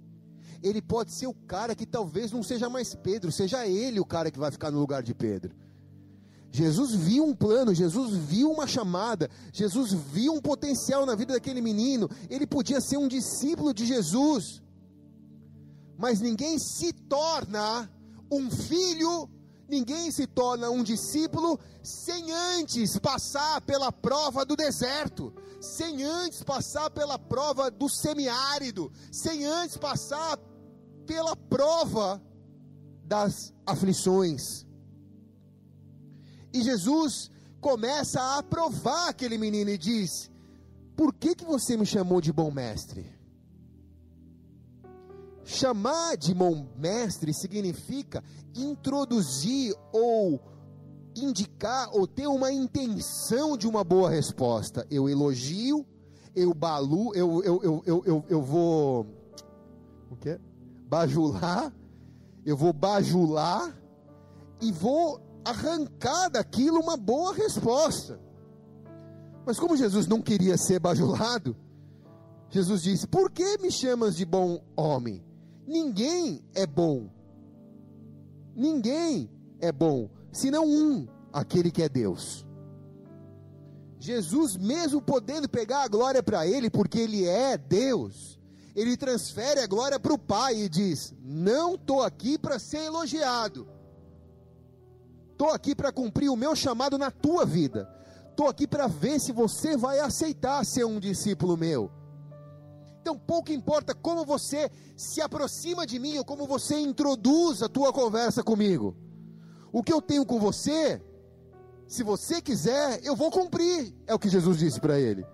Ele 0.61 0.81
pode 0.81 1.17
ser 1.17 1.27
o 1.27 1.33
cara 1.33 1.73
que 1.73 1.85
talvez 1.85 2.31
não 2.31 2.43
seja 2.43 2.69
mais 2.69 2.93
Pedro, 2.93 3.31
seja 3.31 3.65
ele 3.65 3.99
o 3.99 4.05
cara 4.05 4.29
que 4.29 4.37
vai 4.37 4.51
ficar 4.51 4.69
no 4.69 4.79
lugar 4.79 5.01
de 5.01 5.15
Pedro. 5.15 5.55
Jesus 6.51 6.93
viu 6.93 7.23
um 7.23 7.33
plano, 7.33 7.73
Jesus 7.73 8.13
viu 8.17 8.51
uma 8.51 8.67
chamada, 8.67 9.29
Jesus 9.53 9.93
viu 9.93 10.33
um 10.33 10.41
potencial 10.41 11.05
na 11.05 11.15
vida 11.15 11.33
daquele 11.33 11.61
menino. 11.61 12.09
Ele 12.29 12.45
podia 12.45 12.81
ser 12.81 12.97
um 12.97 13.07
discípulo 13.07 13.73
de 13.73 13.85
Jesus, 13.85 14.61
mas 15.97 16.19
ninguém 16.19 16.59
se 16.59 16.91
torna 16.91 17.89
um 18.31 18.49
filho, 18.49 19.29
ninguém 19.67 20.09
se 20.09 20.25
torna 20.25 20.69
um 20.69 20.81
discípulo 20.81 21.59
sem 21.83 22.31
antes 22.31 22.97
passar 22.97 23.61
pela 23.61 23.91
prova 23.91 24.45
do 24.45 24.55
deserto, 24.55 25.33
sem 25.59 26.03
antes 26.03 26.41
passar 26.41 26.89
pela 26.89 27.19
prova 27.19 27.69
do 27.69 27.89
semiárido, 27.89 28.91
sem 29.11 29.45
antes 29.45 29.75
passar 29.77 30.37
pela 31.05 31.35
prova 31.35 32.21
das 33.03 33.53
aflições. 33.65 34.65
E 36.53 36.63
Jesus 36.63 37.29
começa 37.59 38.21
a 38.21 38.39
aprovar 38.39 39.09
aquele 39.09 39.37
menino 39.37 39.69
e 39.69 39.77
diz: 39.77 40.31
Por 40.95 41.13
que, 41.13 41.35
que 41.35 41.45
você 41.45 41.75
me 41.75 41.85
chamou 41.85 42.21
de 42.21 42.31
bom 42.31 42.49
mestre? 42.49 43.20
Chamar 45.51 46.15
de 46.15 46.33
bom 46.33 46.65
mestre 46.77 47.33
significa 47.33 48.23
introduzir 48.55 49.75
ou 49.91 50.39
indicar 51.13 51.89
ou 51.91 52.07
ter 52.07 52.25
uma 52.25 52.53
intenção 52.53 53.57
de 53.57 53.67
uma 53.67 53.83
boa 53.83 54.09
resposta. 54.09 54.87
Eu 54.89 55.09
elogio, 55.09 55.85
eu 56.33 56.53
balu, 56.53 57.13
eu, 57.13 57.43
eu, 57.43 57.63
eu, 57.63 57.83
eu, 57.85 58.03
eu, 58.05 58.25
eu 58.29 58.41
vou. 58.41 59.05
O 60.09 60.15
que? 60.15 60.39
Bajular, 60.87 61.73
eu 62.45 62.55
vou 62.55 62.71
bajular 62.71 63.77
e 64.61 64.71
vou 64.71 65.19
arrancar 65.43 66.29
daquilo 66.29 66.79
uma 66.79 66.95
boa 66.95 67.33
resposta. 67.33 68.17
Mas 69.45 69.59
como 69.59 69.75
Jesus 69.75 70.07
não 70.07 70.21
queria 70.21 70.57
ser 70.57 70.79
bajulado, 70.79 71.57
Jesus 72.49 72.83
disse: 72.83 73.05
Por 73.05 73.29
que 73.29 73.57
me 73.57 73.69
chamas 73.69 74.15
de 74.15 74.25
bom 74.25 74.63
homem? 74.77 75.29
Ninguém 75.67 76.43
é 76.53 76.65
bom. 76.65 77.09
Ninguém 78.55 79.29
é 79.59 79.71
bom, 79.71 80.09
senão 80.31 80.65
um, 80.65 81.07
aquele 81.31 81.71
que 81.71 81.81
é 81.81 81.89
Deus. 81.89 82.45
Jesus, 83.99 84.57
mesmo 84.57 85.01
podendo 85.01 85.47
pegar 85.47 85.83
a 85.83 85.87
glória 85.87 86.23
para 86.23 86.45
ele, 86.47 86.69
porque 86.69 86.99
ele 86.99 87.25
é 87.25 87.57
Deus, 87.57 88.39
ele 88.75 88.97
transfere 88.97 89.59
a 89.59 89.67
glória 89.67 89.99
para 89.99 90.13
o 90.13 90.17
Pai 90.17 90.55
e 90.55 90.69
diz: 90.69 91.13
Não 91.21 91.75
estou 91.75 92.01
aqui 92.01 92.37
para 92.37 92.57
ser 92.57 92.85
elogiado, 92.85 93.67
estou 95.31 95.49
aqui 95.49 95.75
para 95.75 95.91
cumprir 95.91 96.29
o 96.29 96.35
meu 96.35 96.55
chamado 96.55 96.97
na 96.97 97.11
tua 97.11 97.45
vida, 97.45 97.87
estou 98.29 98.47
aqui 98.47 98.65
para 98.65 98.87
ver 98.87 99.19
se 99.19 99.31
você 99.31 99.77
vai 99.77 99.99
aceitar 99.99 100.65
ser 100.65 100.83
um 100.83 100.99
discípulo 100.99 101.55
meu. 101.55 101.91
Então 103.01 103.17
pouco 103.17 103.51
importa 103.51 103.95
como 103.95 104.23
você 104.23 104.69
se 104.95 105.21
aproxima 105.21 105.87
de 105.87 105.97
mim 105.97 106.19
ou 106.19 106.23
como 106.23 106.45
você 106.45 106.79
introduz 106.79 107.63
a 107.63 107.67
tua 107.67 107.91
conversa 107.91 108.43
comigo. 108.43 108.95
O 109.73 109.81
que 109.81 109.91
eu 109.91 110.01
tenho 110.01 110.23
com 110.23 110.39
você, 110.39 111.01
se 111.87 112.03
você 112.03 112.41
quiser, 112.41 113.03
eu 113.03 113.15
vou 113.15 113.31
cumprir, 113.31 113.91
é 114.05 114.13
o 114.13 114.19
que 114.19 114.29
Jesus 114.29 114.59
disse 114.59 114.79
para 114.79 114.99
ele. 114.99 115.25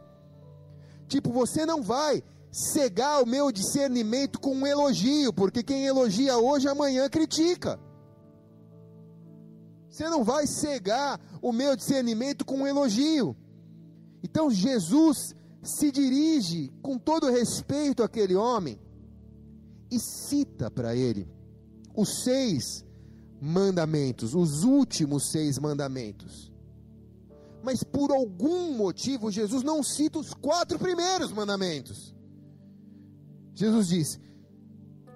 Tipo, 1.09 1.31
você 1.31 1.65
não 1.65 1.81
vai 1.81 2.23
cegar 2.49 3.21
o 3.21 3.25
meu 3.25 3.51
discernimento 3.51 4.39
com 4.39 4.55
um 4.55 4.65
elogio, 4.65 5.33
porque 5.33 5.61
quem 5.61 5.85
elogia 5.85 6.37
hoje, 6.37 6.69
amanhã 6.69 7.09
critica. 7.09 7.77
Você 9.89 10.07
não 10.09 10.23
vai 10.23 10.47
cegar 10.47 11.19
o 11.41 11.51
meu 11.51 11.75
discernimento 11.75 12.45
com 12.45 12.59
um 12.59 12.67
elogio. 12.67 13.35
Então 14.23 14.49
Jesus 14.49 15.35
se 15.67 15.91
dirige 15.91 16.71
com 16.81 16.97
todo 16.97 17.29
respeito 17.29 18.01
àquele 18.01 18.35
homem 18.35 18.79
e 19.91 19.99
cita 19.99 20.71
para 20.71 20.95
ele 20.95 21.27
os 21.93 22.23
seis 22.23 22.85
mandamentos, 23.41 24.33
os 24.33 24.63
últimos 24.63 25.29
seis 25.29 25.59
mandamentos. 25.59 26.51
Mas 27.63 27.83
por 27.83 28.11
algum 28.11 28.73
motivo, 28.73 29.29
Jesus 29.29 29.61
não 29.63 29.83
cita 29.83 30.19
os 30.19 30.33
quatro 30.33 30.79
primeiros 30.79 31.33
mandamentos. 31.33 32.15
Jesus 33.53 33.87
diz: 33.87 34.19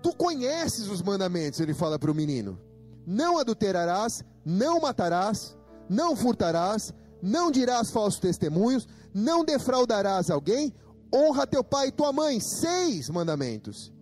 Tu 0.01 0.13
conheces 0.15 0.87
os 0.87 1.01
mandamentos, 1.01 1.59
ele 1.59 1.73
fala 1.73 1.97
para 1.97 2.11
o 2.11 2.15
menino: 2.15 2.59
Não 3.05 3.37
adulterarás, 3.37 4.23
não 4.43 4.81
matarás, 4.81 5.55
não 5.87 6.15
furtarás, 6.15 6.93
não 7.21 7.51
dirás 7.51 7.91
falsos 7.91 8.19
testemunhos, 8.19 8.87
não 9.13 9.43
defraudarás 9.45 10.29
alguém, 10.29 10.73
honra 11.13 11.45
teu 11.45 11.63
pai 11.63 11.87
e 11.87 11.91
tua 11.91 12.11
mãe. 12.11 12.39
Seis 12.39 13.09
mandamentos. 13.09 13.93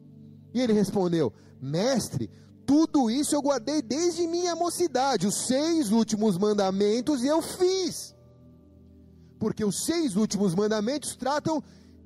E 0.54 0.62
ele 0.62 0.74
respondeu: 0.74 1.34
Mestre, 1.62 2.30
tudo 2.66 3.10
isso 3.10 3.36
eu 3.36 3.42
guardei 3.42 3.82
desde 3.82 4.28
minha 4.28 4.56
mocidade, 4.56 5.28
os 5.28 5.48
seis 5.48 5.92
últimos 5.92 6.38
mandamentos 6.38 7.24
eu 7.24 7.42
fiz. 7.42 8.16
Porque 9.40 9.64
os 9.64 9.86
seis 9.86 10.16
últimos 10.16 10.54
mandamentos 10.54 11.16
tratam 11.16 11.64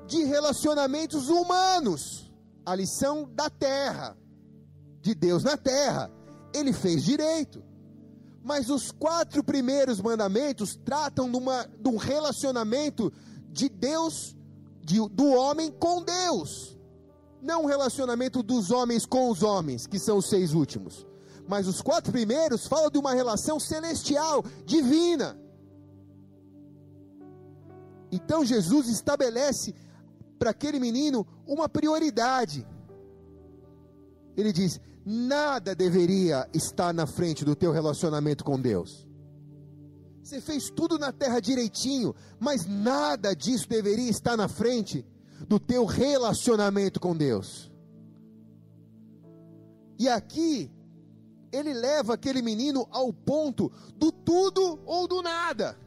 de 0.08 0.24
relacionamentos 0.24 1.30
humanos, 1.30 2.32
a 2.66 2.76
lição 2.76 3.30
da 3.34 3.50
terra, 3.50 4.16
de 5.02 5.14
Deus 5.14 5.44
na 5.44 5.58
terra. 5.58 6.12
Ele 6.54 6.72
fez 6.72 7.04
direito. 7.04 7.64
Mas 8.44 8.70
os 8.70 8.92
quatro 8.92 9.44
primeiros 9.44 10.02
mandamentos 10.02 10.76
tratam 10.76 11.32
de, 11.32 11.38
uma, 11.38 11.66
de 11.80 11.88
um 11.88 11.96
relacionamento 11.96 13.12
de 13.50 13.70
Deus, 13.70 14.36
de, 14.82 14.98
do 15.10 15.28
homem 15.28 15.72
com 15.72 16.04
Deus. 16.04 16.78
Não 17.42 17.64
um 17.64 17.66
relacionamento 17.66 18.44
dos 18.44 18.70
homens 18.70 19.06
com 19.06 19.30
os 19.30 19.44
homens, 19.44 19.88
que 19.88 19.98
são 19.98 20.18
os 20.18 20.26
seis 20.28 20.54
últimos. 20.54 21.06
Mas 21.48 21.68
os 21.68 21.82
quatro 21.82 22.12
primeiros 22.12 22.68
falam 22.68 22.90
de 22.90 22.98
uma 22.98 23.14
relação 23.14 23.60
celestial, 23.60 24.44
divina. 24.66 25.38
Então 28.12 28.46
Jesus 28.46 28.88
estabelece 28.90 29.74
para 30.38 30.52
aquele 30.52 30.80
menino 30.80 31.26
uma 31.48 31.70
prioridade. 31.70 32.68
Ele 34.36 34.52
diz: 34.52 34.80
nada 35.06 35.76
deveria 35.76 36.48
estar 36.54 36.94
na 36.94 37.06
frente 37.06 37.44
do 37.44 37.56
teu 37.56 37.72
relacionamento 37.72 38.44
com 38.44 38.60
Deus. 38.60 39.08
Você 40.24 40.40
fez 40.40 40.70
tudo 40.70 40.98
na 40.98 41.12
terra 41.12 41.40
direitinho, 41.40 42.16
mas 42.40 42.66
nada 42.66 43.36
disso 43.36 43.68
deveria 43.68 44.10
estar 44.10 44.38
na 44.38 44.48
frente 44.48 45.06
do 45.48 45.60
teu 45.60 45.86
relacionamento 45.86 47.00
com 47.00 47.16
Deus. 47.16 47.70
E 50.00 50.08
aqui, 50.08 50.72
ele 51.52 51.74
leva 51.74 52.14
aquele 52.14 52.42
menino 52.42 52.88
ao 52.90 53.12
ponto 53.14 53.72
do 53.96 54.12
tudo 54.12 54.80
ou 54.86 55.08
do 55.08 55.22
nada. 55.22 55.78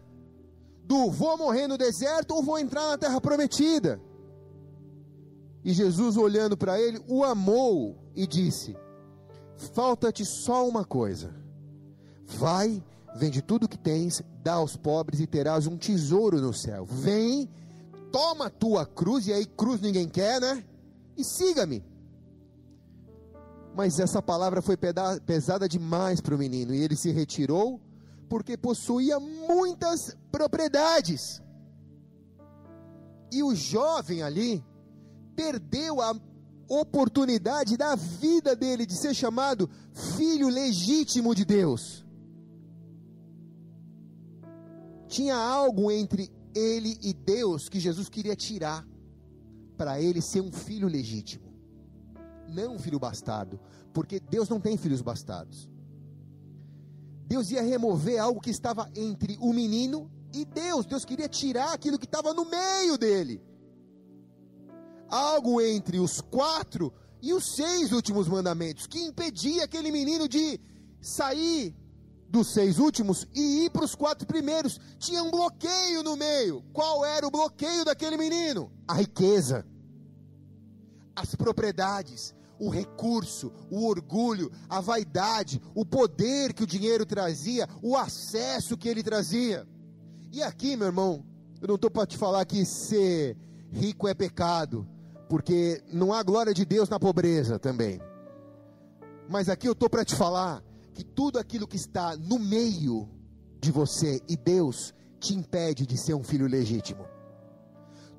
Do 0.85 1.11
vou 1.11 1.37
morrer 1.37 1.67
no 1.67 1.77
deserto 1.77 2.33
ou 2.33 2.43
vou 2.43 2.59
entrar 2.59 2.91
na 2.91 2.99
terra 2.99 3.21
prometida. 3.21 4.01
E 5.65 5.73
Jesus, 5.73 6.17
olhando 6.17 6.57
para 6.57 6.81
ele, 6.81 7.03
o 7.09 7.25
amou 7.25 7.99
e 8.15 8.27
disse: 8.27 8.77
falta-te 9.57 10.25
só 10.25 10.67
uma 10.69 10.85
coisa. 10.85 11.35
Vai, 12.27 12.83
vende 13.15 13.41
tudo 13.43 13.69
que 13.69 13.79
tens, 13.79 14.23
dá 14.43 14.55
aos 14.55 14.77
pobres 14.77 15.21
e 15.21 15.27
terás 15.27 15.67
um 15.67 15.77
tesouro 15.77 16.41
no 16.41 16.53
céu. 16.53 16.85
Vem, 16.85 17.49
toma 18.11 18.47
a 18.47 18.51
tua 18.51 18.85
cruz, 18.85 19.27
e 19.27 19.33
aí 19.33 19.47
cruz 19.47 19.81
ninguém 19.81 20.09
quer, 20.09 20.41
né? 20.41 20.65
E 21.17 21.25
siga-me. 21.25 21.85
Mas 23.75 23.99
essa 23.99 24.23
palavra 24.23 24.63
foi 24.63 24.77
pesada 25.27 25.69
demais 25.69 26.21
para 26.21 26.35
o 26.35 26.39
menino, 26.39 26.75
e 26.75 26.83
ele 26.83 26.97
se 26.97 27.11
retirou, 27.11 27.81
porque 28.29 28.57
possuía 28.57 29.21
muitas 29.21 30.17
propriedades. 30.33 31.43
E 33.33 33.43
o 33.43 33.55
jovem 33.55 34.23
ali 34.23 34.65
perdeu 35.35 36.01
a 36.01 36.15
oportunidade 36.69 37.77
da 37.77 37.95
vida 37.95 38.55
dele 38.55 38.87
de 38.87 38.99
ser 38.99 39.15
chamado 39.15 39.69
filho 40.17 40.49
legítimo 40.49 41.35
de 41.35 41.45
Deus. 41.45 42.05
Tinha 45.09 45.37
algo 45.37 45.91
entre 45.91 46.31
ele 46.55 46.99
e 47.03 47.13
Deus 47.13 47.69
que 47.69 47.79
Jesus 47.79 48.09
queria 48.09 48.35
tirar 48.35 48.87
para 49.77 50.01
ele 50.01 50.21
ser 50.23 50.41
um 50.41 50.51
filho 50.51 50.89
legítimo, 50.89 51.53
não 52.49 52.77
um 52.77 52.79
filho 52.79 52.99
bastardo, 52.99 53.61
porque 53.93 54.19
Deus 54.19 54.49
não 54.49 54.61
tem 54.61 54.77
filhos 54.77 55.03
bastardos. 55.03 55.69
Deus 57.27 57.51
ia 57.51 57.63
remover 57.63 58.21
algo 58.21 58.41
que 58.41 58.51
estava 58.51 58.91
entre 58.95 59.37
o 59.41 59.53
menino 59.53 60.11
e 60.33 60.45
Deus. 60.45 60.87
Deus 60.87 61.05
queria 61.05 61.29
tirar 61.29 61.73
aquilo 61.73 61.99
que 61.99 62.05
estava 62.05 62.33
no 62.33 62.45
meio 62.45 62.97
dele 62.97 63.43
algo 65.11 65.61
entre 65.61 65.99
os 65.99 66.21
quatro 66.21 66.93
e 67.23 67.33
os 67.33 67.57
seis 67.57 67.93
últimos 67.93 68.29
mandamentos, 68.29 68.87
que 68.87 69.01
impedia 69.01 69.65
aquele 69.65 69.91
menino 69.91 70.29
de 70.29 70.61
sair 71.01 71.75
dos 72.29 72.49
seis 72.53 72.79
últimos 72.79 73.27
e 73.35 73.65
ir 73.65 73.71
para 73.71 73.85
os 73.85 73.95
quatro 73.95 74.27
primeiros. 74.27 74.79
Tinha 74.99 75.23
um 75.23 75.31
bloqueio 75.31 76.03
no 76.03 76.17
meio. 76.17 76.63
Qual 76.73 77.05
era 77.05 77.27
o 77.27 77.31
bloqueio 77.31 77.85
daquele 77.85 78.17
menino? 78.17 78.71
A 78.87 78.95
riqueza, 78.95 79.67
as 81.15 81.35
propriedades, 81.35 82.35
o 82.59 82.69
recurso, 82.69 83.53
o 83.71 83.87
orgulho, 83.87 84.51
a 84.69 84.81
vaidade, 84.81 85.61
o 85.75 85.85
poder 85.85 86.53
que 86.53 86.63
o 86.63 86.67
dinheiro 86.67 87.05
trazia, 87.05 87.69
o 87.83 87.97
acesso 87.97 88.77
que 88.77 88.89
ele 88.89 89.03
trazia. 89.03 89.67
E 90.33 90.43
aqui, 90.43 90.77
meu 90.77 90.87
irmão, 90.87 91.25
eu 91.61 91.69
não 91.69 91.77
estou 91.77 91.91
para 91.91 92.07
te 92.07 92.17
falar 92.17 92.45
que 92.45 92.65
ser 92.65 93.37
rico 93.71 94.07
é 94.07 94.15
pecado 94.15 94.87
porque 95.29 95.83
não 95.93 96.13
há 96.13 96.23
glória 96.23 96.55
de 96.55 96.65
Deus 96.65 96.89
na 96.89 96.99
pobreza 96.99 97.59
também. 97.59 98.01
Mas 99.29 99.49
aqui 99.49 99.67
eu 99.67 99.73
estou 99.73 99.91
para 99.91 100.05
te 100.05 100.15
falar 100.15 100.63
que 100.95 101.05
tudo 101.05 101.39
aquilo 101.39 101.67
que 101.67 101.77
está 101.77 102.17
no 102.17 102.39
meio 102.39 103.09
de 103.61 103.71
você 103.71 104.21
e 104.29 104.37
Deus 104.37 104.95
te 105.19 105.35
impede 105.35 105.87
de 105.87 105.99
ser 105.99 106.15
um 106.15 106.23
filho 106.23 106.47
legítimo. 106.47 107.05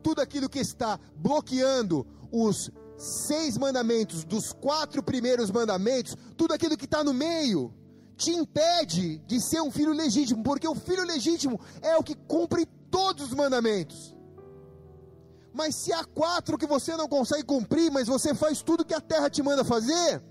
Tudo 0.03 0.21
aquilo 0.21 0.49
que 0.49 0.59
está 0.59 0.99
bloqueando 1.15 2.05
os 2.31 2.69
seis 2.97 3.57
mandamentos, 3.57 4.23
dos 4.23 4.51
quatro 4.51 5.01
primeiros 5.01 5.51
mandamentos, 5.51 6.15
tudo 6.35 6.53
aquilo 6.53 6.75
que 6.75 6.85
está 6.85 7.03
no 7.03 7.13
meio, 7.13 7.73
te 8.17 8.31
impede 8.31 9.19
de 9.19 9.39
ser 9.39 9.61
um 9.61 9.71
filho 9.71 9.93
legítimo, 9.93 10.43
porque 10.43 10.67
o 10.67 10.75
filho 10.75 11.05
legítimo 11.05 11.59
é 11.81 11.95
o 11.95 12.03
que 12.03 12.15
cumpre 12.15 12.65
todos 12.89 13.27
os 13.27 13.33
mandamentos. 13.33 14.16
Mas 15.57 15.73
se 15.75 15.91
há 15.91 16.05
quatro 16.05 16.55
que 16.55 16.67
você 16.67 16.95
não 16.95 17.07
consegue 17.09 17.43
cumprir, 17.43 17.91
mas 17.91 18.07
você 18.07 18.35
faz 18.35 18.61
tudo 18.61 18.85
que 18.85 18.93
a 18.93 19.01
terra 19.01 19.27
te 19.27 19.41
manda 19.41 19.65
fazer, 19.65 20.21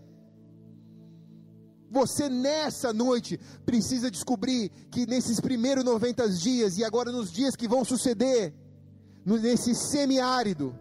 você 1.90 2.28
nessa 2.28 2.92
noite 2.92 3.36
precisa 3.64 4.08
descobrir 4.08 4.70
que 4.88 5.04
nesses 5.04 5.40
primeiros 5.40 5.82
90 5.82 6.28
dias 6.28 6.78
e 6.78 6.84
agora 6.84 7.10
nos 7.10 7.32
dias 7.32 7.56
que 7.56 7.66
vão 7.66 7.84
suceder, 7.84 8.54
nesse 9.24 9.74
semiárido, 9.74 10.78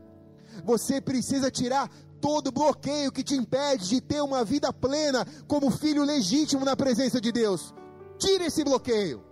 você 0.63 1.01
precisa 1.01 1.49
tirar 1.49 1.89
todo 2.21 2.51
bloqueio 2.51 3.11
que 3.11 3.23
te 3.23 3.33
impede 3.33 3.89
de 3.89 3.99
ter 3.99 4.21
uma 4.21 4.45
vida 4.45 4.71
plena 4.71 5.25
como 5.47 5.71
filho 5.71 6.03
legítimo 6.03 6.63
na 6.63 6.75
presença 6.75 7.19
de 7.19 7.31
Deus. 7.31 7.73
Tira 8.19 8.45
esse 8.45 8.63
bloqueio. 8.63 9.25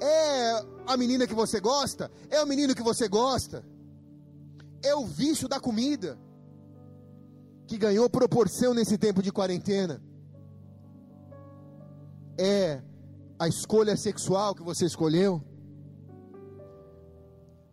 É 0.00 0.64
a 0.88 0.96
menina 0.96 1.24
que 1.24 1.34
você 1.34 1.60
gosta? 1.60 2.10
É 2.28 2.42
o 2.42 2.46
menino 2.46 2.74
que 2.74 2.82
você 2.82 3.06
gosta? 3.06 3.64
É 4.86 4.94
o 4.94 5.04
vício 5.04 5.48
da 5.48 5.60
comida 5.60 6.18
que 7.66 7.76
ganhou 7.76 8.08
proporção 8.08 8.72
nesse 8.72 8.96
tempo 8.96 9.22
de 9.22 9.32
quarentena. 9.32 10.00
É 12.38 12.82
a 13.38 13.48
escolha 13.48 13.96
sexual 13.96 14.54
que 14.54 14.62
você 14.62 14.86
escolheu. 14.86 15.42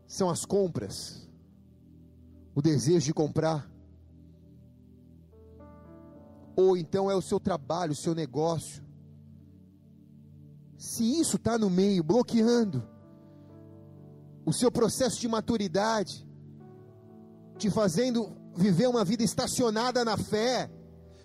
São 0.08 0.30
as 0.30 0.45
compras. 0.45 1.30
O 2.56 2.62
desejo 2.62 3.06
de 3.06 3.13
comprar. 3.13 3.69
Ou 6.56 6.78
então 6.78 7.10
é 7.10 7.15
o 7.15 7.21
seu 7.21 7.39
trabalho, 7.39 7.93
o 7.93 7.95
seu 7.95 8.13
negócio. 8.13 8.84
Se 10.78 11.04
isso 11.19 11.38
está 11.38 11.58
no 11.58 11.69
meio, 11.69 12.04
bloqueando 12.04 12.88
o 14.45 14.52
seu 14.52 14.71
processo 14.71 15.19
de 15.19 15.28
maturidade, 15.28 16.28
te 17.63 17.69
fazendo 17.69 18.30
viver 18.58 18.89
uma 18.89 19.06
vida 19.06 19.23
estacionada 19.23 20.04
na 20.04 20.17
fé, 20.17 20.69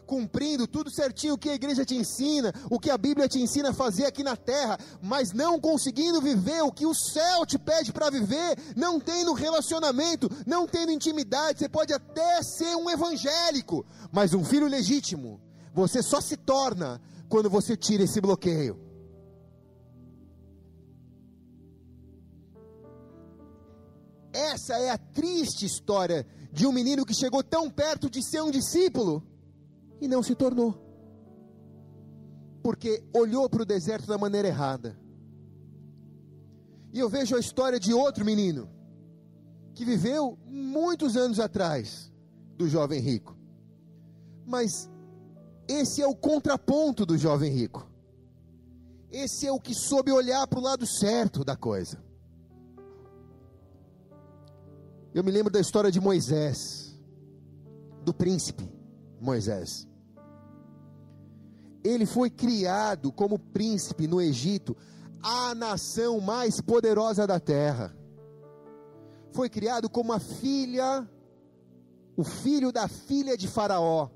cumprindo 0.06 0.68
tudo 0.68 0.88
certinho 0.88 1.34
o 1.34 1.38
que 1.38 1.50
a 1.50 1.54
igreja 1.54 1.84
te 1.84 1.96
ensina, 1.96 2.54
o 2.70 2.78
que 2.78 2.90
a 2.90 2.96
Bíblia 2.96 3.26
te 3.26 3.40
ensina 3.40 3.70
a 3.70 3.74
fazer 3.74 4.06
aqui 4.06 4.22
na 4.22 4.36
terra, 4.36 4.78
mas 5.02 5.32
não 5.32 5.58
conseguindo 5.60 6.20
viver 6.20 6.62
o 6.62 6.70
que 6.70 6.86
o 6.86 6.94
céu 6.94 7.44
te 7.44 7.58
pede 7.58 7.92
para 7.92 8.08
viver, 8.08 8.56
não 8.76 9.00
tendo 9.00 9.32
relacionamento, 9.32 10.30
não 10.46 10.64
tendo 10.64 10.92
intimidade. 10.92 11.58
Você 11.58 11.68
pode 11.68 11.92
até 11.92 12.40
ser 12.44 12.76
um 12.76 12.88
evangélico, 12.88 13.84
mas 14.12 14.32
um 14.32 14.44
filho 14.44 14.68
legítimo, 14.68 15.40
você 15.74 16.04
só 16.04 16.20
se 16.20 16.36
torna 16.36 17.00
quando 17.28 17.50
você 17.50 17.76
tira 17.76 18.04
esse 18.04 18.20
bloqueio. 18.20 18.87
Essa 24.38 24.74
é 24.78 24.90
a 24.90 24.98
triste 24.98 25.66
história 25.66 26.26
de 26.52 26.66
um 26.66 26.72
menino 26.72 27.04
que 27.04 27.14
chegou 27.14 27.42
tão 27.42 27.68
perto 27.68 28.08
de 28.08 28.22
ser 28.22 28.40
um 28.40 28.50
discípulo 28.50 29.22
e 30.00 30.06
não 30.06 30.22
se 30.22 30.34
tornou. 30.34 30.74
Porque 32.62 33.02
olhou 33.12 33.48
para 33.48 33.62
o 33.62 33.66
deserto 33.66 34.06
da 34.06 34.16
maneira 34.16 34.48
errada. 34.48 34.98
E 36.92 36.98
eu 36.98 37.08
vejo 37.08 37.36
a 37.36 37.40
história 37.40 37.78
de 37.78 37.92
outro 37.92 38.24
menino 38.24 38.70
que 39.74 39.84
viveu 39.84 40.38
muitos 40.46 41.16
anos 41.16 41.38
atrás 41.38 42.12
do 42.56 42.68
jovem 42.68 43.00
rico. 43.00 43.36
Mas 44.46 44.88
esse 45.68 46.00
é 46.00 46.06
o 46.06 46.16
contraponto 46.16 47.04
do 47.04 47.18
jovem 47.18 47.52
rico. 47.52 47.88
Esse 49.10 49.46
é 49.46 49.52
o 49.52 49.60
que 49.60 49.74
soube 49.74 50.10
olhar 50.10 50.46
para 50.46 50.58
o 50.58 50.62
lado 50.62 50.86
certo 50.86 51.44
da 51.44 51.56
coisa. 51.56 52.02
Eu 55.14 55.24
me 55.24 55.30
lembro 55.30 55.50
da 55.50 55.58
história 55.58 55.90
de 55.90 56.00
Moisés, 56.00 56.94
do 58.04 58.12
príncipe 58.12 58.70
Moisés. 59.20 59.88
Ele 61.82 62.04
foi 62.04 62.28
criado 62.28 63.10
como 63.10 63.38
príncipe 63.38 64.06
no 64.06 64.20
Egito, 64.20 64.76
a 65.22 65.54
nação 65.54 66.20
mais 66.20 66.60
poderosa 66.60 67.26
da 67.26 67.40
terra. 67.40 67.96
Foi 69.32 69.48
criado 69.48 69.88
como 69.88 70.12
a 70.12 70.20
filha, 70.20 71.08
o 72.14 72.22
filho 72.22 72.70
da 72.70 72.86
filha 72.86 73.36
de 73.36 73.48
Faraó. 73.48 74.10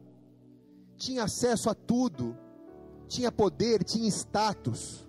Tinha 0.97 1.25
acesso 1.25 1.71
a 1.71 1.75
tudo, 1.75 2.37
tinha 3.09 3.33
poder, 3.33 3.83
tinha 3.83 4.09
status. 4.09 5.09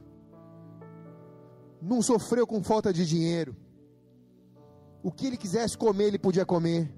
Não 1.82 2.02
sofreu 2.02 2.48
com 2.48 2.64
falta 2.64 2.94
de 2.94 3.06
dinheiro 3.06 3.63
o 5.04 5.12
que 5.12 5.28
ele 5.28 5.38
quisesse 5.38 5.78
comer, 5.78 6.06
ele 6.06 6.18
podia 6.18 6.46
comer. 6.46 6.90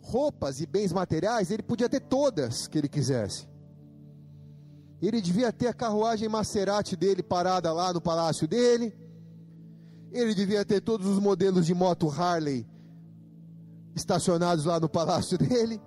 Roupas 0.00 0.60
e 0.60 0.66
bens 0.66 0.92
materiais, 0.92 1.50
ele 1.50 1.62
podia 1.62 1.88
ter 1.88 2.00
todas 2.00 2.68
que 2.68 2.78
ele 2.78 2.88
quisesse. 2.88 3.48
Ele 5.00 5.20
devia 5.20 5.52
ter 5.52 5.66
a 5.66 5.74
carruagem 5.74 6.28
Maserati 6.28 6.94
dele 6.94 7.24
parada 7.24 7.72
lá 7.72 7.92
no 7.92 8.00
palácio 8.00 8.46
dele. 8.46 8.94
Ele 10.12 10.32
devia 10.32 10.64
ter 10.64 10.80
todos 10.80 11.08
os 11.08 11.18
modelos 11.18 11.66
de 11.66 11.74
moto 11.74 12.08
Harley 12.08 12.64
estacionados 13.96 14.64
lá 14.64 14.78
no 14.78 14.88
palácio 14.88 15.36
dele. 15.38 15.82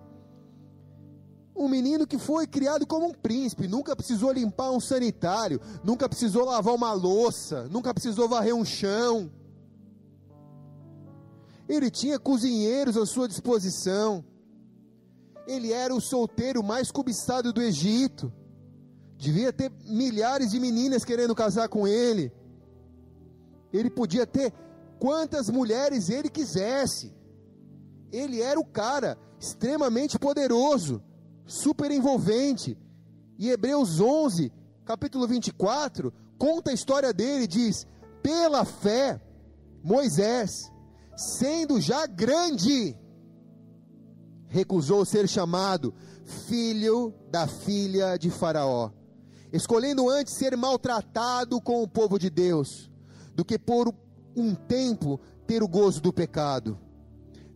Um 1.55 1.69
menino 1.69 2.05
que 2.05 2.17
foi 2.17 2.45
criado 2.45 2.85
como 2.85 3.05
um 3.05 3.13
príncipe, 3.13 3.69
nunca 3.69 3.95
precisou 3.95 4.33
limpar 4.33 4.71
um 4.71 4.81
sanitário, 4.81 5.61
nunca 5.81 6.09
precisou 6.09 6.43
lavar 6.43 6.75
uma 6.75 6.91
louça, 6.91 7.69
nunca 7.69 7.93
precisou 7.93 8.27
varrer 8.27 8.53
um 8.53 8.65
chão. 8.65 9.31
Ele 11.67 11.89
tinha 11.89 12.19
cozinheiros 12.19 12.95
à 12.97 13.05
sua 13.05 13.27
disposição. 13.27 14.23
Ele 15.47 15.71
era 15.71 15.93
o 15.93 16.01
solteiro 16.01 16.63
mais 16.63 16.91
cobiçado 16.91 17.51
do 17.51 17.61
Egito. 17.61 18.31
Devia 19.17 19.51
ter 19.51 19.71
milhares 19.85 20.51
de 20.51 20.59
meninas 20.59 21.03
querendo 21.03 21.33
casar 21.33 21.67
com 21.69 21.87
ele. 21.87 22.31
Ele 23.73 23.89
podia 23.89 24.25
ter 24.25 24.53
quantas 24.99 25.49
mulheres 25.49 26.09
ele 26.09 26.29
quisesse. 26.29 27.13
Ele 28.11 28.41
era 28.41 28.59
o 28.59 28.65
cara 28.65 29.17
extremamente 29.39 30.17
poderoso, 30.17 31.01
super 31.45 31.91
envolvente. 31.91 32.77
E 33.37 33.49
Hebreus 33.49 33.99
11, 33.99 34.51
capítulo 34.85 35.27
24, 35.27 36.13
conta 36.37 36.71
a 36.71 36.73
história 36.73 37.11
dele, 37.11 37.47
diz: 37.47 37.85
"Pela 38.21 38.63
fé, 38.63 39.19
Moisés, 39.83 40.71
sendo 41.15 41.79
já 41.79 42.05
grande, 42.05 42.97
recusou 44.47 45.05
ser 45.05 45.27
chamado 45.27 45.93
filho 46.47 47.13
da 47.29 47.47
filha 47.47 48.17
de 48.17 48.29
Faraó, 48.29 48.91
escolhendo 49.51 50.09
antes 50.09 50.33
ser 50.33 50.55
maltratado 50.57 51.61
com 51.61 51.81
o 51.81 51.87
povo 51.87 52.17
de 52.17 52.29
Deus, 52.29 52.89
do 53.33 53.45
que 53.45 53.57
por 53.57 53.93
um 54.35 54.53
tempo 54.53 55.19
ter 55.47 55.63
o 55.63 55.67
gozo 55.67 56.01
do 56.01 56.11
pecado, 56.11 56.79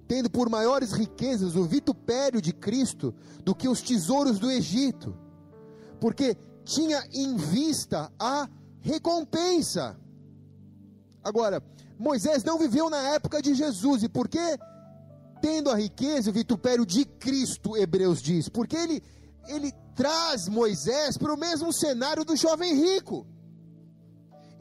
tendo 0.08 0.30
por 0.30 0.50
maiores 0.50 0.92
riquezas 0.92 1.56
o 1.56 1.66
vitupério 1.66 2.42
de 2.42 2.54
Cristo 2.54 3.14
do 3.44 3.54
que 3.54 3.68
os 3.68 3.82
tesouros 3.82 4.40
do 4.40 4.50
Egito, 4.50 5.16
porque 6.00 6.38
tinha 6.64 7.04
em 7.12 7.36
vista 7.36 8.12
a 8.20 8.48
recompensa. 8.82 10.00
Agora, 11.24 11.62
Moisés 12.00 12.46
não 12.46 12.58
viveu 12.58 12.90
na 12.90 13.10
época 13.10 13.42
de 13.42 13.54
Jesus, 13.54 14.04
e 14.04 14.08
por 14.08 14.30
que? 14.30 14.58
Tendo 15.42 15.70
a 15.70 15.76
riqueza 15.76 16.30
o 16.30 16.34
vitupério 16.34 16.86
de 16.86 17.04
Cristo, 17.04 17.76
Hebreus 17.76 18.22
diz, 18.22 18.48
porque 18.48 18.78
ele, 18.78 19.04
ele 19.50 19.74
traz 19.96 20.48
Moisés 20.48 21.18
para 21.18 21.34
o 21.34 21.38
mesmo 21.38 21.74
cenário 21.74 22.24
do 22.24 22.38
jovem 22.38 22.74
rico. 22.74 23.28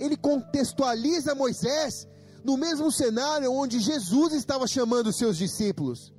Ele 0.01 0.17
contextualiza 0.17 1.35
Moisés 1.35 2.09
no 2.45 2.57
mesmo 2.57 2.91
cenário 2.91 3.53
onde 3.53 3.79
Jesus 3.79 4.33
estava 4.33 4.67
chamando 4.67 5.09
os 5.09 5.17
seus 5.17 5.37
discípulos 5.37 6.13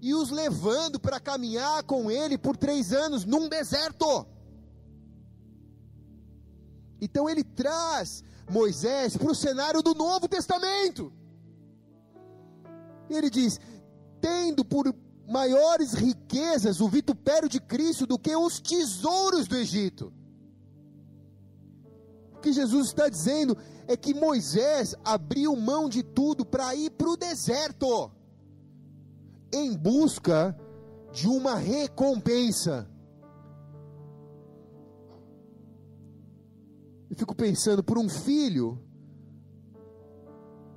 e 0.00 0.14
os 0.14 0.30
levando 0.30 0.98
para 0.98 1.20
caminhar 1.20 1.84
com 1.84 2.10
ele 2.10 2.36
por 2.36 2.56
três 2.56 2.92
anos 2.92 3.24
num 3.24 3.48
deserto. 3.48 4.26
Então 7.00 7.28
ele 7.28 7.44
traz 7.44 8.24
Moisés 8.50 9.16
para 9.16 9.30
o 9.30 9.34
cenário 9.34 9.82
do 9.82 9.94
Novo 9.94 10.28
Testamento. 10.28 11.12
Ele 13.08 13.30
diz: 13.30 13.60
tendo 14.20 14.64
por 14.64 14.94
maiores 15.28 15.92
riquezas 15.92 16.80
o 16.80 16.88
vitupério 16.88 17.48
de 17.48 17.60
Cristo 17.60 18.06
do 18.06 18.18
que 18.18 18.34
os 18.34 18.60
tesouros 18.60 19.46
do 19.46 19.56
Egito. 19.56 20.12
O 22.34 22.38
que 22.38 22.52
Jesus 22.52 22.88
está 22.88 23.08
dizendo 23.08 23.56
é 23.88 23.96
que 23.96 24.14
Moisés 24.14 24.94
abriu 25.04 25.56
mão 25.56 25.88
de 25.88 26.02
tudo 26.02 26.44
para 26.44 26.74
ir 26.74 26.90
para 26.90 27.08
o 27.08 27.16
deserto, 27.16 28.10
em 29.52 29.76
busca 29.76 30.56
de 31.12 31.26
uma 31.28 31.56
recompensa. 31.56 32.88
Eu 37.08 37.16
fico 37.16 37.34
pensando 37.34 37.82
por 37.82 37.98
um 37.98 38.08
filho 38.08 38.78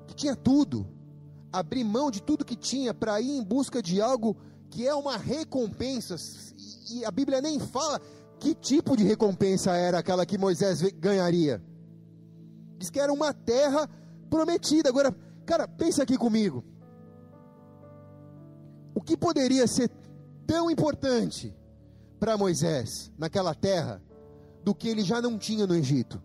que 0.07 0.15
tinha 0.15 0.35
tudo, 0.35 0.87
abrir 1.51 1.83
mão 1.83 2.11
de 2.11 2.21
tudo 2.21 2.45
que 2.45 2.55
tinha 2.55 2.93
para 2.93 3.19
ir 3.19 3.31
em 3.31 3.43
busca 3.43 3.81
de 3.81 4.01
algo 4.01 4.37
que 4.69 4.87
é 4.87 4.93
uma 4.93 5.17
recompensa. 5.17 6.15
E 6.91 7.03
a 7.03 7.11
Bíblia 7.11 7.41
nem 7.41 7.59
fala 7.59 7.99
que 8.39 8.53
tipo 8.53 8.95
de 8.95 9.03
recompensa 9.03 9.75
era 9.75 9.99
aquela 9.99 10.25
que 10.25 10.37
Moisés 10.37 10.81
ganharia. 10.93 11.61
Diz 12.77 12.89
que 12.89 12.99
era 12.99 13.11
uma 13.11 13.33
terra 13.33 13.89
prometida. 14.29 14.89
Agora, 14.89 15.15
cara, 15.45 15.67
pensa 15.67 16.03
aqui 16.03 16.17
comigo. 16.17 16.63
O 18.93 19.01
que 19.01 19.17
poderia 19.17 19.67
ser 19.67 19.89
tão 20.45 20.69
importante 20.69 21.55
para 22.19 22.37
Moisés 22.37 23.11
naquela 23.17 23.53
terra 23.53 24.01
do 24.63 24.73
que 24.75 24.87
ele 24.87 25.03
já 25.03 25.21
não 25.21 25.37
tinha 25.37 25.65
no 25.65 25.75
Egito? 25.75 26.21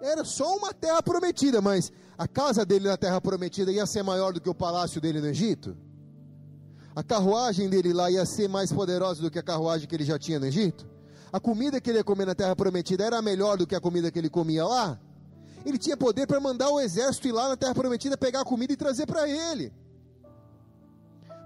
Era 0.00 0.24
só 0.24 0.56
uma 0.56 0.72
terra 0.72 1.02
prometida, 1.02 1.60
mas 1.60 1.92
a 2.16 2.28
casa 2.28 2.64
dele 2.64 2.88
na 2.88 2.96
terra 2.96 3.20
prometida 3.20 3.72
ia 3.72 3.86
ser 3.86 4.02
maior 4.02 4.32
do 4.32 4.40
que 4.40 4.48
o 4.48 4.54
palácio 4.54 5.00
dele 5.00 5.20
no 5.20 5.26
Egito? 5.26 5.76
A 6.94 7.02
carruagem 7.02 7.68
dele 7.68 7.92
lá 7.92 8.10
ia 8.10 8.24
ser 8.24 8.48
mais 8.48 8.72
poderosa 8.72 9.20
do 9.22 9.30
que 9.30 9.38
a 9.38 9.42
carruagem 9.42 9.88
que 9.88 9.94
ele 9.94 10.04
já 10.04 10.18
tinha 10.18 10.38
no 10.38 10.46
Egito? 10.46 10.86
A 11.32 11.38
comida 11.38 11.80
que 11.80 11.90
ele 11.90 11.98
ia 11.98 12.04
comer 12.04 12.26
na 12.26 12.34
terra 12.34 12.56
prometida 12.56 13.04
era 13.04 13.20
melhor 13.20 13.56
do 13.58 13.66
que 13.66 13.74
a 13.74 13.80
comida 13.80 14.10
que 14.10 14.18
ele 14.18 14.30
comia 14.30 14.64
lá? 14.64 14.98
Ele 15.64 15.78
tinha 15.78 15.96
poder 15.96 16.26
para 16.26 16.40
mandar 16.40 16.70
o 16.70 16.80
exército 16.80 17.28
ir 17.28 17.32
lá 17.32 17.48
na 17.48 17.56
terra 17.56 17.74
prometida 17.74 18.16
pegar 18.16 18.40
a 18.40 18.44
comida 18.44 18.72
e 18.72 18.76
trazer 18.76 19.06
para 19.06 19.28
ele. 19.28 19.72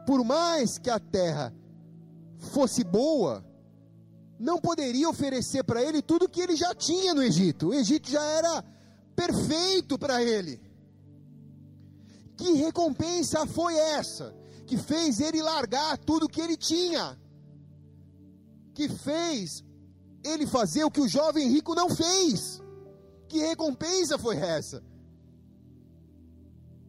Por 0.07 0.25
mais 0.25 0.79
que 0.79 0.91
a 0.91 0.99
terra 0.99 1.53
fosse 2.43 2.85
boa, 2.85 3.45
não 4.39 4.59
poderia 4.59 5.09
oferecer 5.09 5.63
para 5.63 5.83
ele 5.83 6.03
tudo 6.03 6.29
que 6.29 6.41
ele 6.41 6.57
já 6.57 6.75
tinha 6.75 7.15
no 7.15 7.23
Egito. 7.23 7.69
O 7.69 7.75
Egito 7.75 8.11
já 8.11 8.23
era 8.23 8.65
perfeito 9.15 9.99
para 9.99 10.23
ele. 10.23 10.61
Que 12.37 12.53
recompensa 12.55 13.47
foi 13.47 13.75
essa 13.77 14.35
que 14.67 14.77
fez 14.77 15.21
ele 15.21 15.43
largar 15.43 15.97
tudo 15.99 16.29
que 16.29 16.41
ele 16.41 16.57
tinha? 16.57 17.19
Que 18.75 18.89
fez 18.89 19.63
ele 20.25 20.47
fazer 20.47 20.85
o 20.85 20.91
que 20.91 21.01
o 21.01 21.09
jovem 21.09 21.49
rico 21.49 21.75
não 21.75 21.89
fez? 21.89 22.61
Que 23.29 23.39
recompensa 23.39 24.19
foi 24.19 24.37
essa? 24.37 24.83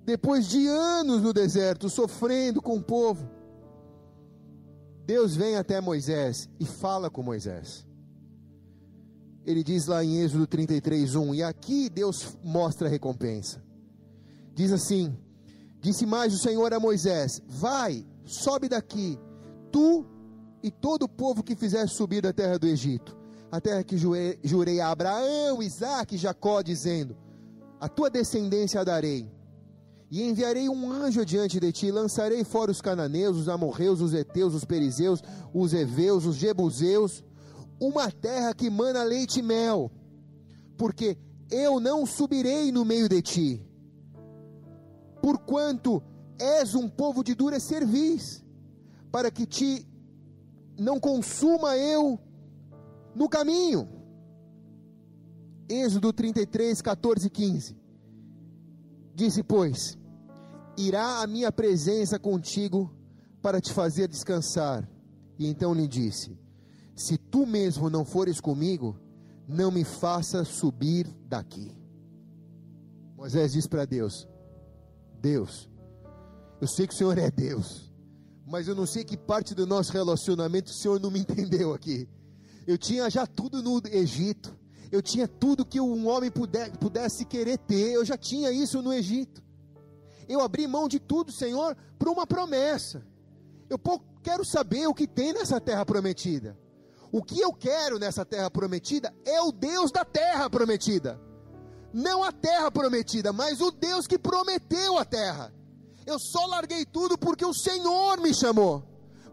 Depois 0.05 0.47
de 0.47 0.67
anos 0.67 1.21
no 1.21 1.31
deserto, 1.31 1.89
sofrendo 1.89 2.61
com 2.61 2.77
o 2.77 2.83
povo, 2.83 3.29
Deus 5.05 5.35
vem 5.35 5.57
até 5.57 5.81
Moisés 5.81 6.49
e 6.59 6.65
fala 6.65 7.09
com 7.09 7.21
Moisés. 7.21 7.85
ele 9.45 9.61
diz 9.61 9.87
lá 9.87 10.01
em 10.03 10.21
Êxodo 10.21 10.47
33, 10.47 11.15
1, 11.15 11.35
e 11.35 11.43
aqui 11.43 11.89
Deus 11.89 12.37
mostra 12.41 12.87
a 12.87 12.89
recompensa. 12.89 13.61
Diz 14.55 14.71
assim: 14.71 15.17
Disse 15.81 16.05
mais 16.05 16.33
o 16.33 16.37
Senhor 16.37 16.73
a 16.73 16.79
Moisés: 16.79 17.41
Vai, 17.45 18.05
sobe 18.23 18.69
daqui, 18.69 19.19
tu 19.69 20.05
e 20.61 20.71
todo 20.71 21.03
o 21.03 21.09
povo 21.09 21.43
que 21.43 21.57
fizer 21.57 21.87
subir 21.89 22.21
da 22.21 22.31
terra 22.31 22.57
do 22.57 22.67
Egito, 22.67 23.17
a 23.51 23.59
terra 23.59 23.83
que 23.83 23.97
jurei 23.97 24.79
a 24.79 24.89
Abraão, 24.89 25.61
Isaac 25.61 26.15
e 26.15 26.17
Jacó, 26.17 26.61
dizendo: 26.61 27.17
A 27.81 27.89
tua 27.89 28.09
descendência 28.09 28.85
darei. 28.85 29.29
E 30.13 30.29
enviarei 30.29 30.69
um 30.69 30.91
anjo 30.91 31.21
adiante 31.21 31.59
de 31.59 31.71
ti, 31.71 31.89
lançarei 31.89 32.43
fora 32.43 32.69
os 32.69 32.79
cananeus, 32.79 33.35
os 33.35 33.49
amorreus, 33.49 33.99
os 33.99 34.13
heteus, 34.13 34.53
os 34.53 34.63
perizeus, 34.63 35.23
os 35.51 35.73
heveus, 35.73 36.27
os 36.27 36.35
jebuseus, 36.35 37.23
uma 37.79 38.11
terra 38.11 38.53
que 38.53 38.69
mana 38.69 39.03
leite 39.03 39.39
e 39.39 39.41
mel, 39.41 39.91
porque 40.77 41.17
eu 41.49 41.79
não 41.79 42.05
subirei 42.05 42.71
no 42.71 42.85
meio 42.85 43.09
de 43.09 43.23
ti, 43.23 43.67
porquanto 45.19 45.99
és 46.39 46.75
um 46.75 46.87
povo 46.87 47.23
de 47.23 47.33
dura 47.33 47.59
cerviz, 47.59 48.45
para 49.11 49.31
que 49.31 49.47
te 49.47 49.83
não 50.77 50.99
consuma 50.99 51.75
eu 51.75 52.19
no 53.15 53.27
caminho. 53.27 53.89
Êxodo 55.67 56.13
33, 56.13 56.83
14 56.83 57.25
e 57.25 57.29
15. 57.31 57.75
Disse, 59.15 59.41
pois, 59.41 59.97
irá 60.77 61.21
a 61.21 61.27
minha 61.27 61.51
presença 61.51 62.17
contigo 62.17 62.93
para 63.41 63.59
te 63.59 63.71
fazer 63.71 64.07
descansar. 64.07 64.87
E 65.37 65.47
então 65.47 65.73
lhe 65.73 65.87
disse: 65.87 66.37
Se 66.95 67.17
tu 67.17 67.45
mesmo 67.45 67.89
não 67.89 68.05
fores 68.05 68.39
comigo, 68.39 68.99
não 69.47 69.71
me 69.71 69.83
faça 69.83 70.43
subir 70.43 71.07
daqui. 71.27 71.71
Moisés 73.15 73.53
diz 73.53 73.67
para 73.67 73.85
Deus: 73.85 74.27
Deus, 75.19 75.69
eu 76.61 76.67
sei 76.67 76.87
que 76.87 76.93
o 76.93 76.97
Senhor 76.97 77.17
é 77.17 77.29
Deus, 77.29 77.91
mas 78.45 78.67
eu 78.67 78.75
não 78.75 78.85
sei 78.85 79.03
que 79.03 79.17
parte 79.17 79.53
do 79.53 79.67
nosso 79.67 79.91
relacionamento 79.91 80.71
o 80.71 80.75
Senhor 80.75 80.99
não 80.99 81.11
me 81.11 81.19
entendeu 81.19 81.73
aqui. 81.73 82.07
Eu 82.65 82.77
tinha 82.77 83.09
já 83.09 83.27
tudo 83.27 83.61
no 83.61 83.81
Egito, 83.91 84.57
eu 84.89 85.01
tinha 85.01 85.27
tudo 85.27 85.65
que 85.65 85.81
um 85.81 86.07
homem 86.07 86.31
pudesse 86.31 87.25
querer 87.25 87.57
ter, 87.57 87.91
eu 87.91 88.05
já 88.05 88.17
tinha 88.17 88.51
isso 88.51 88.81
no 88.81 88.93
Egito. 88.93 89.42
Eu 90.27 90.41
abri 90.41 90.67
mão 90.67 90.87
de 90.87 90.99
tudo, 90.99 91.31
Senhor, 91.31 91.75
por 91.97 92.09
uma 92.09 92.25
promessa. 92.25 93.05
Eu 93.69 93.79
quero 94.21 94.45
saber 94.45 94.87
o 94.87 94.93
que 94.93 95.07
tem 95.07 95.33
nessa 95.33 95.59
terra 95.59 95.85
prometida. 95.85 96.57
O 97.11 97.21
que 97.21 97.39
eu 97.39 97.53
quero 97.53 97.99
nessa 97.99 98.25
terra 98.25 98.49
prometida 98.49 99.13
é 99.25 99.41
o 99.41 99.51
Deus 99.51 99.91
da 99.91 100.03
terra 100.03 100.49
prometida. 100.49 101.19
Não 101.93 102.23
a 102.23 102.31
terra 102.31 102.71
prometida, 102.71 103.31
mas 103.31 103.61
o 103.61 103.69
Deus 103.69 104.07
que 104.07 104.17
prometeu 104.17 104.97
a 104.97 105.05
terra. 105.05 105.53
Eu 106.05 106.17
só 106.17 106.45
larguei 106.47 106.85
tudo 106.85 107.17
porque 107.17 107.45
o 107.45 107.53
Senhor 107.53 108.19
me 108.19 108.33
chamou. 108.33 108.83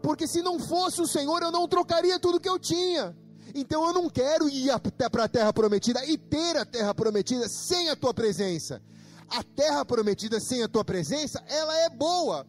Porque 0.01 0.27
se 0.27 0.41
não 0.41 0.59
fosse 0.59 1.01
o 1.01 1.07
Senhor, 1.07 1.41
eu 1.41 1.51
não 1.51 1.67
trocaria 1.67 2.19
tudo 2.19 2.39
que 2.39 2.49
eu 2.49 2.59
tinha. 2.59 3.15
Então 3.53 3.85
eu 3.85 3.93
não 3.93 4.09
quero 4.09 4.47
ir 4.47 4.69
até 4.69 5.09
para 5.09 5.25
a 5.25 5.27
terra 5.27 5.51
prometida 5.51 6.05
e 6.05 6.17
ter 6.17 6.57
a 6.57 6.65
terra 6.65 6.93
prometida 6.93 7.49
sem 7.49 7.89
a 7.89 7.95
tua 7.95 8.13
presença. 8.13 8.81
A 9.31 9.43
terra 9.43 9.85
prometida 9.85 10.41
sem 10.41 10.61
a 10.61 10.67
tua 10.67 10.83
presença, 10.83 11.41
ela 11.47 11.73
é 11.79 11.89
boa. 11.89 12.45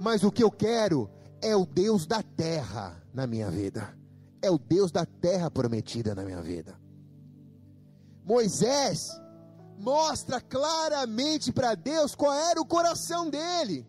Mas 0.00 0.22
o 0.22 0.30
que 0.30 0.42
eu 0.42 0.52
quero 0.52 1.10
é 1.42 1.56
o 1.56 1.66
Deus 1.66 2.06
da 2.06 2.22
terra 2.22 3.02
na 3.12 3.26
minha 3.26 3.50
vida. 3.50 3.92
É 4.40 4.48
o 4.48 4.56
Deus 4.56 4.92
da 4.92 5.04
terra 5.04 5.50
prometida 5.50 6.14
na 6.14 6.22
minha 6.22 6.40
vida. 6.40 6.78
Moisés 8.24 9.10
mostra 9.78 10.40
claramente 10.40 11.50
para 11.52 11.74
Deus 11.74 12.14
qual 12.14 12.32
era 12.32 12.60
o 12.60 12.66
coração 12.66 13.28
dele. 13.28 13.84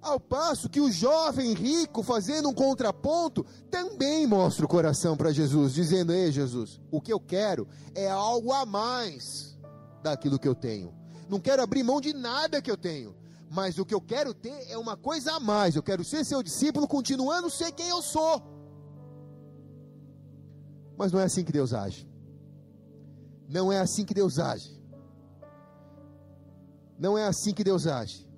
Ao 0.00 0.18
passo 0.18 0.70
que 0.70 0.80
o 0.80 0.90
jovem 0.90 1.52
rico, 1.52 2.02
fazendo 2.02 2.48
um 2.48 2.54
contraponto, 2.54 3.44
também 3.70 4.26
mostra 4.26 4.64
o 4.64 4.68
coração 4.68 5.16
para 5.16 5.32
Jesus, 5.32 5.74
dizendo: 5.74 6.12
Ei, 6.12 6.32
Jesus, 6.32 6.80
o 6.90 7.00
que 7.00 7.12
eu 7.12 7.20
quero 7.20 7.68
é 7.94 8.08
algo 8.08 8.52
a 8.52 8.64
mais 8.64 9.57
daquilo 10.10 10.38
que 10.38 10.48
eu 10.48 10.54
tenho. 10.54 10.94
Não 11.28 11.40
quero 11.40 11.62
abrir 11.62 11.82
mão 11.82 12.00
de 12.00 12.12
nada 12.12 12.62
que 12.62 12.70
eu 12.70 12.76
tenho, 12.76 13.14
mas 13.50 13.78
o 13.78 13.84
que 13.84 13.94
eu 13.94 14.00
quero 14.00 14.32
ter 14.34 14.70
é 14.70 14.76
uma 14.78 14.96
coisa 14.96 15.32
a 15.32 15.40
mais. 15.40 15.76
Eu 15.76 15.82
quero 15.82 16.04
ser 16.04 16.24
seu 16.24 16.42
discípulo, 16.42 16.88
continuando 16.88 17.50
ser 17.50 17.72
quem 17.72 17.88
eu 17.88 18.02
sou. 18.02 18.42
Mas 20.96 21.12
não 21.12 21.20
é 21.20 21.24
assim 21.24 21.44
que 21.44 21.52
Deus 21.52 21.72
age. 21.72 22.08
Não 23.48 23.72
é 23.72 23.78
assim 23.78 24.04
que 24.04 24.14
Deus 24.14 24.38
age. 24.38 24.78
Não 26.98 27.16
é 27.16 27.26
assim 27.26 27.54
que 27.54 27.62
Deus 27.62 27.86
age. 27.86 28.28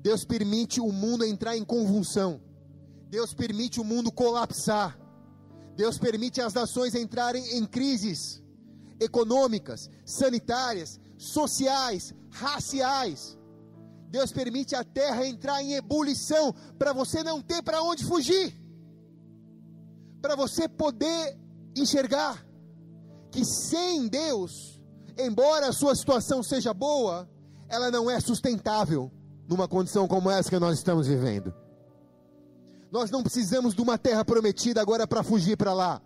Deus 0.00 0.24
permite 0.24 0.80
o 0.80 0.92
mundo 0.92 1.24
entrar 1.24 1.56
em 1.56 1.64
convulsão. 1.64 2.40
Deus 3.08 3.34
permite 3.34 3.80
o 3.80 3.84
mundo 3.84 4.12
colapsar. 4.12 4.98
Deus 5.76 5.98
permite 5.98 6.40
as 6.40 6.54
nações 6.54 6.94
entrarem 6.94 7.56
em 7.56 7.66
crises 7.66 8.40
econômicas, 9.00 9.88
sanitárias, 10.04 11.00
sociais, 11.16 12.14
raciais. 12.30 13.38
Deus 14.08 14.32
permite 14.32 14.74
a 14.74 14.84
terra 14.84 15.26
entrar 15.26 15.62
em 15.62 15.74
ebulição 15.74 16.54
para 16.78 16.92
você 16.92 17.22
não 17.22 17.40
ter 17.40 17.62
para 17.62 17.82
onde 17.82 18.04
fugir. 18.04 18.54
Para 20.20 20.36
você 20.36 20.68
poder 20.68 21.38
enxergar 21.76 22.44
que 23.30 23.44
sem 23.44 24.08
Deus, 24.08 24.80
embora 25.16 25.68
a 25.68 25.72
sua 25.72 25.94
situação 25.94 26.42
seja 26.42 26.74
boa, 26.74 27.28
ela 27.68 27.90
não 27.90 28.10
é 28.10 28.18
sustentável 28.20 29.10
numa 29.48 29.68
condição 29.68 30.08
como 30.08 30.30
essa 30.30 30.50
que 30.50 30.58
nós 30.58 30.78
estamos 30.78 31.06
vivendo. 31.06 31.54
Nós 32.90 33.10
não 33.10 33.22
precisamos 33.22 33.74
de 33.74 33.80
uma 33.80 33.96
terra 33.96 34.24
prometida 34.24 34.80
agora 34.80 35.06
para 35.06 35.22
fugir 35.22 35.56
para 35.56 35.72
lá. 35.72 36.02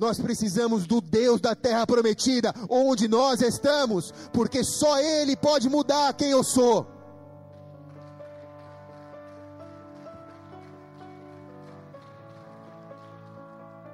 Nós 0.00 0.18
precisamos 0.18 0.86
do 0.86 0.98
Deus 0.98 1.42
da 1.42 1.54
terra 1.54 1.86
prometida, 1.86 2.54
onde 2.70 3.06
nós 3.06 3.42
estamos, 3.42 4.10
porque 4.32 4.64
só 4.64 4.98
Ele 4.98 5.36
pode 5.36 5.68
mudar 5.68 6.14
quem 6.14 6.30
eu 6.30 6.42
sou. 6.42 6.86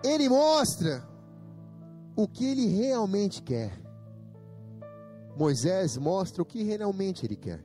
Ele 0.04 0.28
mostra 0.28 1.04
o 2.14 2.28
que 2.28 2.44
ele 2.44 2.66
realmente 2.68 3.42
quer. 3.42 3.76
Moisés 5.36 5.96
mostra 5.96 6.40
o 6.40 6.46
que 6.46 6.62
realmente 6.62 7.26
ele 7.26 7.34
quer. 7.34 7.64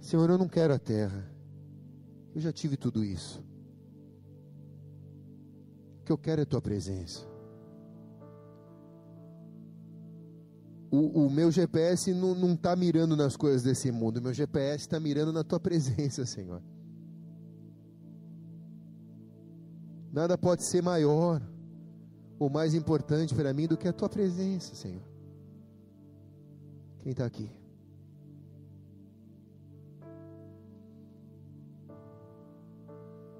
Senhor, 0.00 0.30
eu 0.30 0.38
não 0.38 0.48
quero 0.48 0.72
a 0.72 0.78
terra. 0.78 1.28
Eu 2.32 2.40
já 2.40 2.52
tive 2.52 2.76
tudo 2.76 3.04
isso. 3.04 3.42
O 6.02 6.04
que 6.04 6.10
eu 6.10 6.18
quero 6.18 6.40
é 6.40 6.42
a 6.42 6.46
tua 6.46 6.60
presença. 6.60 7.24
O, 10.90 11.26
o 11.26 11.30
meu 11.30 11.48
GPS 11.50 12.12
não 12.12 12.54
está 12.54 12.74
mirando 12.74 13.16
nas 13.16 13.36
coisas 13.36 13.62
desse 13.62 13.92
mundo. 13.92 14.16
O 14.16 14.22
meu 14.22 14.34
GPS 14.34 14.78
está 14.78 14.98
mirando 14.98 15.32
na 15.32 15.44
tua 15.44 15.60
presença, 15.60 16.26
Senhor. 16.26 16.60
Nada 20.12 20.36
pode 20.36 20.64
ser 20.64 20.82
maior 20.82 21.40
ou 22.36 22.50
mais 22.50 22.74
importante 22.74 23.32
para 23.32 23.54
mim 23.54 23.68
do 23.68 23.76
que 23.76 23.86
a 23.86 23.92
tua 23.92 24.08
presença, 24.08 24.74
Senhor. 24.74 25.02
Quem 26.98 27.12
está 27.12 27.24
aqui? 27.24 27.48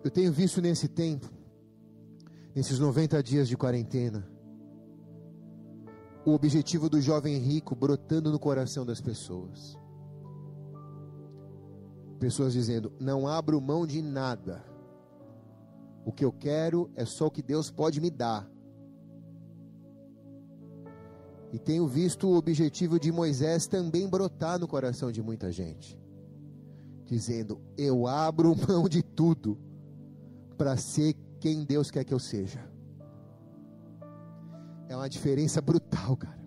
Eu 0.05 0.11
tenho 0.13 0.33
visto 0.33 0.61
nesse 0.61 0.87
tempo, 0.87 1.29
nesses 2.55 2.79
90 2.79 3.23
dias 3.23 3.49
de 3.49 3.57
quarentena, 3.57 4.29
o 6.25 6.33
objetivo 6.33 6.89
do 6.89 7.01
jovem 7.01 7.39
rico 7.39 7.75
brotando 7.75 8.31
no 8.31 8.39
coração 8.39 8.87
das 8.87 9.01
pessoas. 9.01 9.77
Pessoas 12.19 12.53
dizendo: 12.53 12.93
não 13.01 13.27
abro 13.27 13.61
mão 13.61 13.87
de 13.87 14.01
nada. 14.01 14.65
O 16.05 16.13
que 16.13 16.25
eu 16.25 16.33
quero 16.33 16.91
é 16.95 17.05
só 17.05 17.27
o 17.27 17.31
que 17.31 17.43
Deus 17.43 17.71
pode 17.71 18.01
me 18.01 18.11
dar. 18.11 18.49
E 21.53 21.59
tenho 21.59 21.87
visto 21.87 22.29
o 22.29 22.37
objetivo 22.37 22.99
de 22.99 23.13
Moisés 23.13 23.67
também 23.67 24.09
brotar 24.09 24.59
no 24.59 24.67
coração 24.67 25.11
de 25.11 25.21
muita 25.23 25.51
gente, 25.51 26.01
dizendo: 27.05 27.61
Eu 27.77 28.07
abro 28.07 28.55
mão 28.69 28.89
de 28.89 29.03
tudo 29.03 29.59
para 30.57 30.77
ser 30.77 31.15
quem 31.43 31.65
Deus 31.65 31.91
quer 31.91 32.05
que 32.05 32.15
eu 32.15 32.21
seja. 32.21 32.61
É 34.89 34.95
uma 34.95 35.09
diferença 35.09 35.61
brutal, 35.61 36.17
cara. 36.17 36.41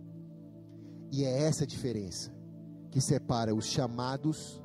E 1.12 1.26
é 1.26 1.44
essa 1.44 1.68
diferença 1.68 2.34
que 2.90 3.02
separa 3.02 3.54
os 3.54 3.66
chamados 3.66 4.62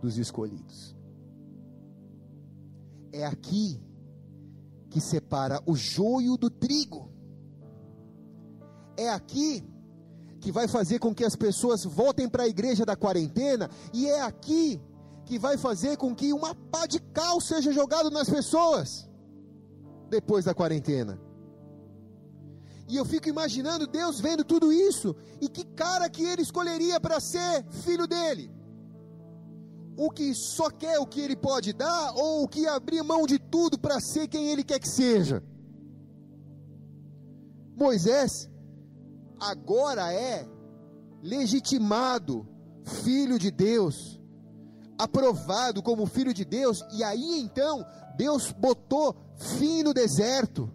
dos 0.00 0.16
escolhidos. 0.18 0.96
É 3.12 3.26
aqui 3.26 3.82
que 4.88 5.00
separa 5.00 5.60
o 5.66 5.74
joio 5.74 6.36
do 6.36 6.48
trigo. 6.48 7.10
é 8.96 9.08
aqui 9.10 9.64
que 10.38 10.52
vai 10.52 10.68
fazer 10.68 11.00
com 11.00 11.12
que 11.12 11.24
as 11.24 11.34
pessoas 11.34 11.84
voltem 11.84 12.28
para 12.28 12.44
a 12.44 12.48
igreja 12.48 12.84
da 12.84 12.94
quarentena, 12.94 13.68
e 13.92 14.06
é 14.06 14.20
aqui 14.22 14.80
que 15.24 15.38
vai 15.38 15.56
fazer 15.56 15.96
com 15.96 16.14
que 16.14 16.32
uma 16.32 16.54
pá 16.54 16.86
de 16.86 17.00
cal 17.00 17.40
seja 17.40 17.72
jogado 17.72 18.10
nas 18.10 18.28
pessoas 18.28 19.10
depois 20.16 20.44
da 20.44 20.54
quarentena. 20.54 21.18
E 22.86 22.96
eu 22.96 23.04
fico 23.12 23.28
imaginando 23.28 23.86
Deus 23.86 24.20
vendo 24.20 24.44
tudo 24.44 24.70
isso, 24.70 25.16
e 25.40 25.48
que 25.48 25.64
cara 25.64 26.10
que 26.10 26.22
ele 26.22 26.42
escolheria 26.42 27.00
para 27.00 27.18
ser 27.18 27.64
filho 27.84 28.06
dele? 28.06 28.50
O 29.96 30.10
que 30.10 30.34
só 30.34 30.68
quer 30.70 30.98
o 30.98 31.06
que 31.06 31.20
ele 31.20 31.36
pode 31.36 31.72
dar, 31.72 32.12
ou 32.14 32.44
o 32.44 32.48
que 32.48 32.66
abrir 32.66 33.02
mão 33.02 33.26
de 33.26 33.38
tudo 33.38 33.78
para 33.78 33.98
ser 34.00 34.28
quem 34.28 34.50
ele 34.50 34.62
quer 34.62 34.78
que 34.78 34.88
seja? 34.88 35.42
Moisés 37.74 38.50
agora 39.40 40.12
é 40.12 40.46
legitimado 41.22 42.46
filho 43.04 43.38
de 43.38 43.50
Deus, 43.50 44.20
aprovado 45.02 45.82
como 45.82 46.06
filho 46.06 46.32
de 46.32 46.44
Deus, 46.44 46.84
e 46.92 47.02
aí 47.02 47.40
então 47.40 47.84
Deus 48.16 48.52
botou 48.52 49.16
fim 49.58 49.82
no 49.82 49.92
deserto, 49.92 50.70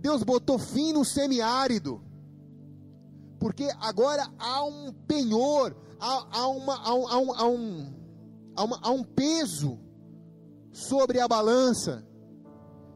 Deus 0.00 0.22
botou 0.22 0.58
fim 0.58 0.92
no 0.92 1.04
semiárido, 1.04 2.02
porque 3.38 3.68
agora 3.80 4.28
há 4.38 4.64
um 4.64 4.92
penhor, 5.06 5.76
há, 6.00 6.26
há, 6.38 6.48
uma, 6.48 6.74
há, 6.76 6.94
um, 6.94 7.08
há, 7.08 7.18
um, 7.18 7.34
há, 7.34 7.46
um, 7.46 7.94
há, 8.56 8.64
uma, 8.64 8.80
há 8.82 8.90
um 8.90 9.04
peso 9.04 9.78
sobre 10.72 11.20
a 11.20 11.28
balança, 11.28 12.04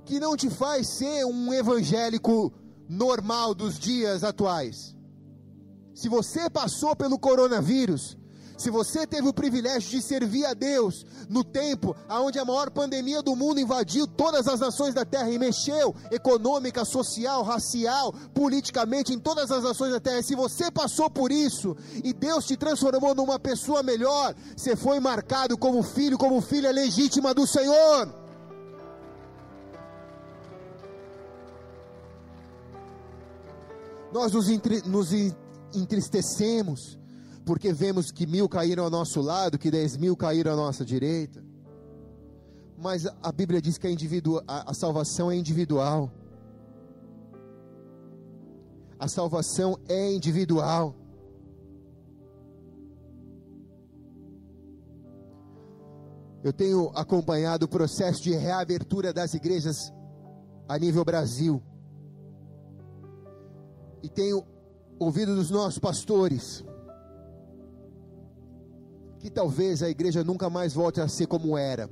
que 0.04 0.18
não 0.18 0.36
te 0.36 0.50
faz 0.50 0.98
ser 0.98 1.24
um 1.24 1.52
evangélico 1.52 2.52
normal 2.88 3.54
dos 3.54 3.78
dias 3.78 4.24
atuais. 4.24 4.96
Se 5.94 6.08
você 6.08 6.50
passou 6.50 6.96
pelo 6.96 7.18
coronavírus, 7.18 8.16
se 8.56 8.70
você 8.70 9.06
teve 9.06 9.28
o 9.28 9.32
privilégio 9.32 9.90
de 9.90 10.02
servir 10.02 10.44
a 10.46 10.54
Deus 10.54 11.04
no 11.28 11.42
tempo 11.44 11.96
onde 12.08 12.38
a 12.38 12.44
maior 12.44 12.70
pandemia 12.70 13.22
do 13.22 13.34
mundo 13.34 13.60
invadiu 13.60 14.06
todas 14.06 14.46
as 14.46 14.60
nações 14.60 14.94
da 14.94 15.04
terra 15.04 15.30
e 15.30 15.38
mexeu 15.38 15.94
econômica, 16.10 16.84
social, 16.84 17.42
racial, 17.42 18.12
politicamente 18.34 19.12
em 19.12 19.18
todas 19.18 19.50
as 19.50 19.62
nações 19.62 19.92
da 19.92 20.00
terra, 20.00 20.22
se 20.22 20.34
você 20.34 20.70
passou 20.70 21.10
por 21.10 21.30
isso 21.32 21.76
e 22.02 22.12
Deus 22.12 22.46
te 22.46 22.56
transformou 22.56 23.14
numa 23.14 23.38
pessoa 23.38 23.82
melhor, 23.82 24.34
você 24.56 24.76
foi 24.76 25.00
marcado 25.00 25.56
como 25.56 25.82
filho, 25.82 26.18
como 26.18 26.40
filha 26.40 26.70
legítima 26.70 27.34
do 27.34 27.46
Senhor. 27.46 28.22
Nós 34.12 34.32
nos, 34.32 34.46
nos 34.84 35.08
entristecemos 35.74 37.01
porque 37.44 37.72
vemos 37.72 38.10
que 38.10 38.26
mil 38.26 38.48
caíram 38.48 38.84
ao 38.84 38.90
nosso 38.90 39.20
lado, 39.20 39.58
que 39.58 39.70
dez 39.70 39.96
mil 39.96 40.16
caíram 40.16 40.52
à 40.52 40.56
nossa 40.56 40.84
direita. 40.84 41.42
Mas 42.78 43.06
a 43.22 43.32
Bíblia 43.32 43.60
diz 43.60 43.78
que 43.78 43.86
a, 43.86 43.90
a, 44.46 44.70
a 44.70 44.74
salvação 44.74 45.30
é 45.30 45.36
individual. 45.36 46.10
A 48.98 49.08
salvação 49.08 49.78
é 49.88 50.12
individual. 50.12 50.94
Eu 56.44 56.52
tenho 56.52 56.90
acompanhado 56.94 57.66
o 57.66 57.68
processo 57.68 58.22
de 58.22 58.34
reabertura 58.34 59.12
das 59.12 59.34
igrejas 59.34 59.92
a 60.68 60.76
nível 60.78 61.04
Brasil. 61.04 61.62
E 64.02 64.08
tenho 64.08 64.44
ouvido 64.98 65.36
dos 65.36 65.50
nossos 65.50 65.78
pastores 65.78 66.64
que 69.22 69.30
talvez 69.30 69.84
a 69.84 69.88
igreja 69.88 70.24
nunca 70.24 70.50
mais 70.50 70.74
volte 70.74 71.00
a 71.00 71.06
ser 71.06 71.28
como 71.28 71.56
era. 71.56 71.88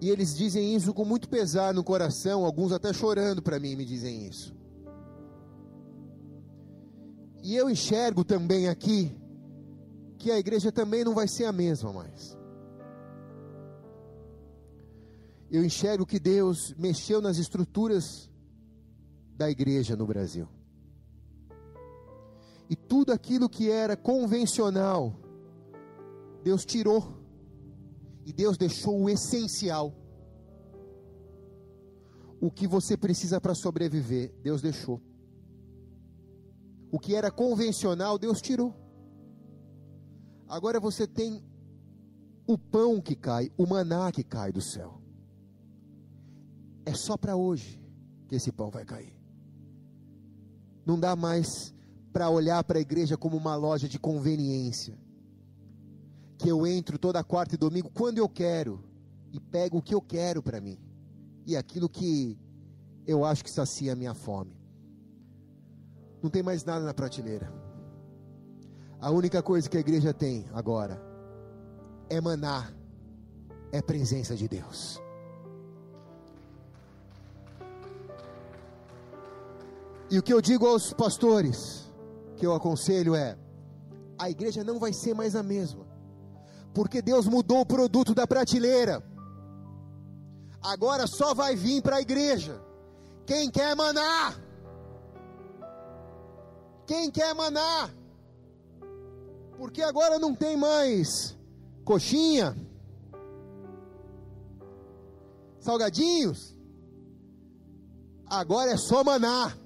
E 0.00 0.10
eles 0.10 0.36
dizem 0.36 0.74
isso 0.74 0.92
com 0.92 1.04
muito 1.04 1.28
pesar 1.28 1.72
no 1.72 1.84
coração, 1.84 2.44
alguns 2.44 2.72
até 2.72 2.92
chorando 2.92 3.40
para 3.40 3.60
mim 3.60 3.76
me 3.76 3.84
dizem 3.84 4.26
isso. 4.26 4.52
E 7.44 7.54
eu 7.54 7.70
enxergo 7.70 8.24
também 8.24 8.68
aqui 8.68 9.16
que 10.18 10.32
a 10.32 10.38
igreja 10.38 10.72
também 10.72 11.04
não 11.04 11.14
vai 11.14 11.28
ser 11.28 11.44
a 11.44 11.52
mesma 11.52 11.92
mais. 11.92 12.36
Eu 15.48 15.64
enxergo 15.64 16.04
que 16.04 16.18
Deus 16.18 16.74
mexeu 16.76 17.20
nas 17.20 17.38
estruturas 17.38 18.28
da 19.36 19.48
igreja 19.48 19.94
no 19.94 20.06
Brasil. 20.06 20.48
E 22.70 22.76
tudo 22.76 23.12
aquilo 23.12 23.48
que 23.48 23.68
era 23.68 23.96
convencional, 23.96 25.18
Deus 26.44 26.64
tirou. 26.64 27.18
E 28.24 28.32
Deus 28.32 28.56
deixou 28.56 29.02
o 29.02 29.10
essencial. 29.10 29.92
O 32.40 32.48
que 32.48 32.68
você 32.68 32.96
precisa 32.96 33.40
para 33.40 33.56
sobreviver, 33.56 34.32
Deus 34.40 34.62
deixou. 34.62 35.02
O 36.92 36.98
que 36.98 37.16
era 37.16 37.28
convencional, 37.28 38.16
Deus 38.16 38.40
tirou. 38.40 38.72
Agora 40.46 40.78
você 40.78 41.08
tem 41.08 41.44
o 42.46 42.56
pão 42.56 43.00
que 43.00 43.16
cai, 43.16 43.50
o 43.56 43.66
maná 43.66 44.12
que 44.12 44.22
cai 44.22 44.52
do 44.52 44.60
céu. 44.60 45.02
É 46.86 46.94
só 46.94 47.16
para 47.16 47.34
hoje 47.34 47.82
que 48.28 48.36
esse 48.36 48.52
pão 48.52 48.70
vai 48.70 48.84
cair. 48.84 49.12
Não 50.86 50.98
dá 50.98 51.16
mais 51.16 51.74
para 52.12 52.28
olhar 52.28 52.62
para 52.64 52.78
a 52.78 52.80
igreja 52.80 53.16
como 53.16 53.36
uma 53.36 53.54
loja 53.56 53.88
de 53.88 53.98
conveniência. 53.98 54.98
Que 56.38 56.48
eu 56.48 56.66
entro 56.66 56.98
toda 56.98 57.22
quarta 57.22 57.54
e 57.54 57.58
domingo 57.58 57.90
quando 57.90 58.18
eu 58.18 58.28
quero 58.28 58.82
e 59.32 59.38
pego 59.38 59.78
o 59.78 59.82
que 59.82 59.94
eu 59.94 60.00
quero 60.00 60.42
para 60.42 60.60
mim 60.60 60.78
e 61.46 61.56
aquilo 61.56 61.88
que 61.88 62.38
eu 63.06 63.24
acho 63.24 63.44
que 63.44 63.50
sacia 63.50 63.92
a 63.92 63.96
minha 63.96 64.14
fome. 64.14 64.58
Não 66.22 66.30
tem 66.30 66.42
mais 66.42 66.64
nada 66.64 66.84
na 66.84 66.94
prateleira. 66.94 67.52
A 69.00 69.10
única 69.10 69.42
coisa 69.42 69.68
que 69.68 69.76
a 69.76 69.80
igreja 69.80 70.12
tem 70.12 70.46
agora 70.52 71.00
é 72.08 72.20
maná, 72.20 72.70
é 73.72 73.80
presença 73.80 74.34
de 74.36 74.46
Deus. 74.46 75.00
E 80.10 80.18
o 80.18 80.22
que 80.22 80.32
eu 80.32 80.40
digo 80.40 80.66
aos 80.66 80.92
pastores, 80.92 81.89
que 82.40 82.46
eu 82.46 82.54
aconselho 82.54 83.14
é: 83.14 83.36
a 84.18 84.30
igreja 84.30 84.64
não 84.64 84.78
vai 84.78 84.94
ser 84.94 85.14
mais 85.14 85.36
a 85.36 85.42
mesma, 85.42 85.86
porque 86.72 87.02
Deus 87.02 87.26
mudou 87.26 87.60
o 87.60 87.66
produto 87.66 88.14
da 88.14 88.26
prateleira. 88.26 89.04
Agora 90.62 91.06
só 91.06 91.34
vai 91.34 91.54
vir 91.54 91.82
para 91.82 91.96
a 91.96 92.00
igreja 92.00 92.58
quem 93.26 93.50
quer 93.50 93.76
manar. 93.76 94.40
Quem 96.86 97.10
quer 97.10 97.34
manar? 97.34 97.94
Porque 99.56 99.82
agora 99.82 100.18
não 100.18 100.34
tem 100.34 100.56
mais 100.56 101.36
coxinha, 101.84 102.56
salgadinhos. 105.60 106.56
Agora 108.26 108.70
é 108.70 108.76
só 108.76 109.04
manar. 109.04 109.60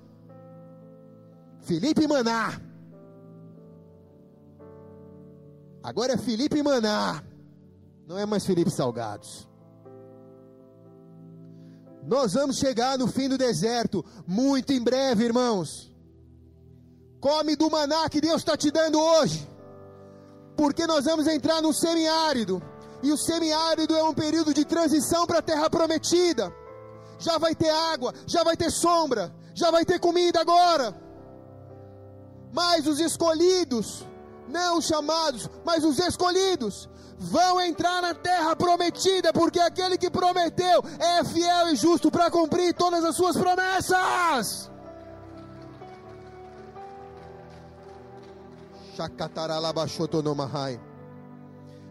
Felipe 1.64 2.06
Maná. 2.06 2.63
Agora 5.84 6.14
é 6.14 6.16
Felipe 6.16 6.62
Maná. 6.62 7.22
Não 8.06 8.18
é 8.18 8.24
mais 8.24 8.46
Felipe 8.46 8.70
Salgados. 8.70 9.46
Nós 12.06 12.32
vamos 12.32 12.56
chegar 12.56 12.96
no 12.98 13.06
fim 13.06 13.28
do 13.28 13.36
deserto, 13.36 14.02
muito 14.26 14.72
em 14.72 14.82
breve, 14.82 15.24
irmãos. 15.24 15.94
Come 17.20 17.54
do 17.54 17.70
maná 17.70 18.08
que 18.08 18.18
Deus 18.18 18.36
está 18.36 18.56
te 18.56 18.70
dando 18.70 18.98
hoje, 18.98 19.46
porque 20.56 20.86
nós 20.86 21.04
vamos 21.04 21.26
entrar 21.26 21.60
no 21.60 21.72
semiárido, 21.72 22.62
e 23.02 23.12
o 23.12 23.16
semiárido 23.18 23.94
é 23.94 24.04
um 24.04 24.14
período 24.14 24.54
de 24.54 24.64
transição 24.64 25.26
para 25.26 25.40
a 25.40 25.42
terra 25.42 25.68
prometida. 25.68 26.50
Já 27.18 27.36
vai 27.36 27.54
ter 27.54 27.70
água, 27.70 28.12
já 28.26 28.42
vai 28.42 28.56
ter 28.56 28.70
sombra, 28.70 29.34
já 29.54 29.70
vai 29.70 29.84
ter 29.84 29.98
comida 30.00 30.40
agora. 30.40 30.94
Mas 32.52 32.86
os 32.86 33.00
escolhidos, 33.00 34.06
não 34.54 34.78
os 34.78 34.86
chamados, 34.86 35.50
mas 35.64 35.84
os 35.84 35.98
escolhidos, 35.98 36.88
vão 37.18 37.60
entrar 37.60 38.00
na 38.00 38.14
terra 38.14 38.54
prometida, 38.54 39.32
porque 39.32 39.58
aquele 39.58 39.98
que 39.98 40.08
prometeu 40.08 40.82
é 40.98 41.24
fiel 41.24 41.70
e 41.70 41.76
justo 41.76 42.10
para 42.10 42.30
cumprir 42.30 42.72
todas 42.74 43.04
as 43.04 43.16
suas 43.16 43.36
promessas. 43.36 44.70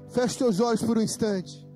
Feche 0.09 0.37
seus 0.37 0.61
olhos 0.61 0.81
por 0.81 0.97
um 0.97 1.01
instante. 1.01 1.67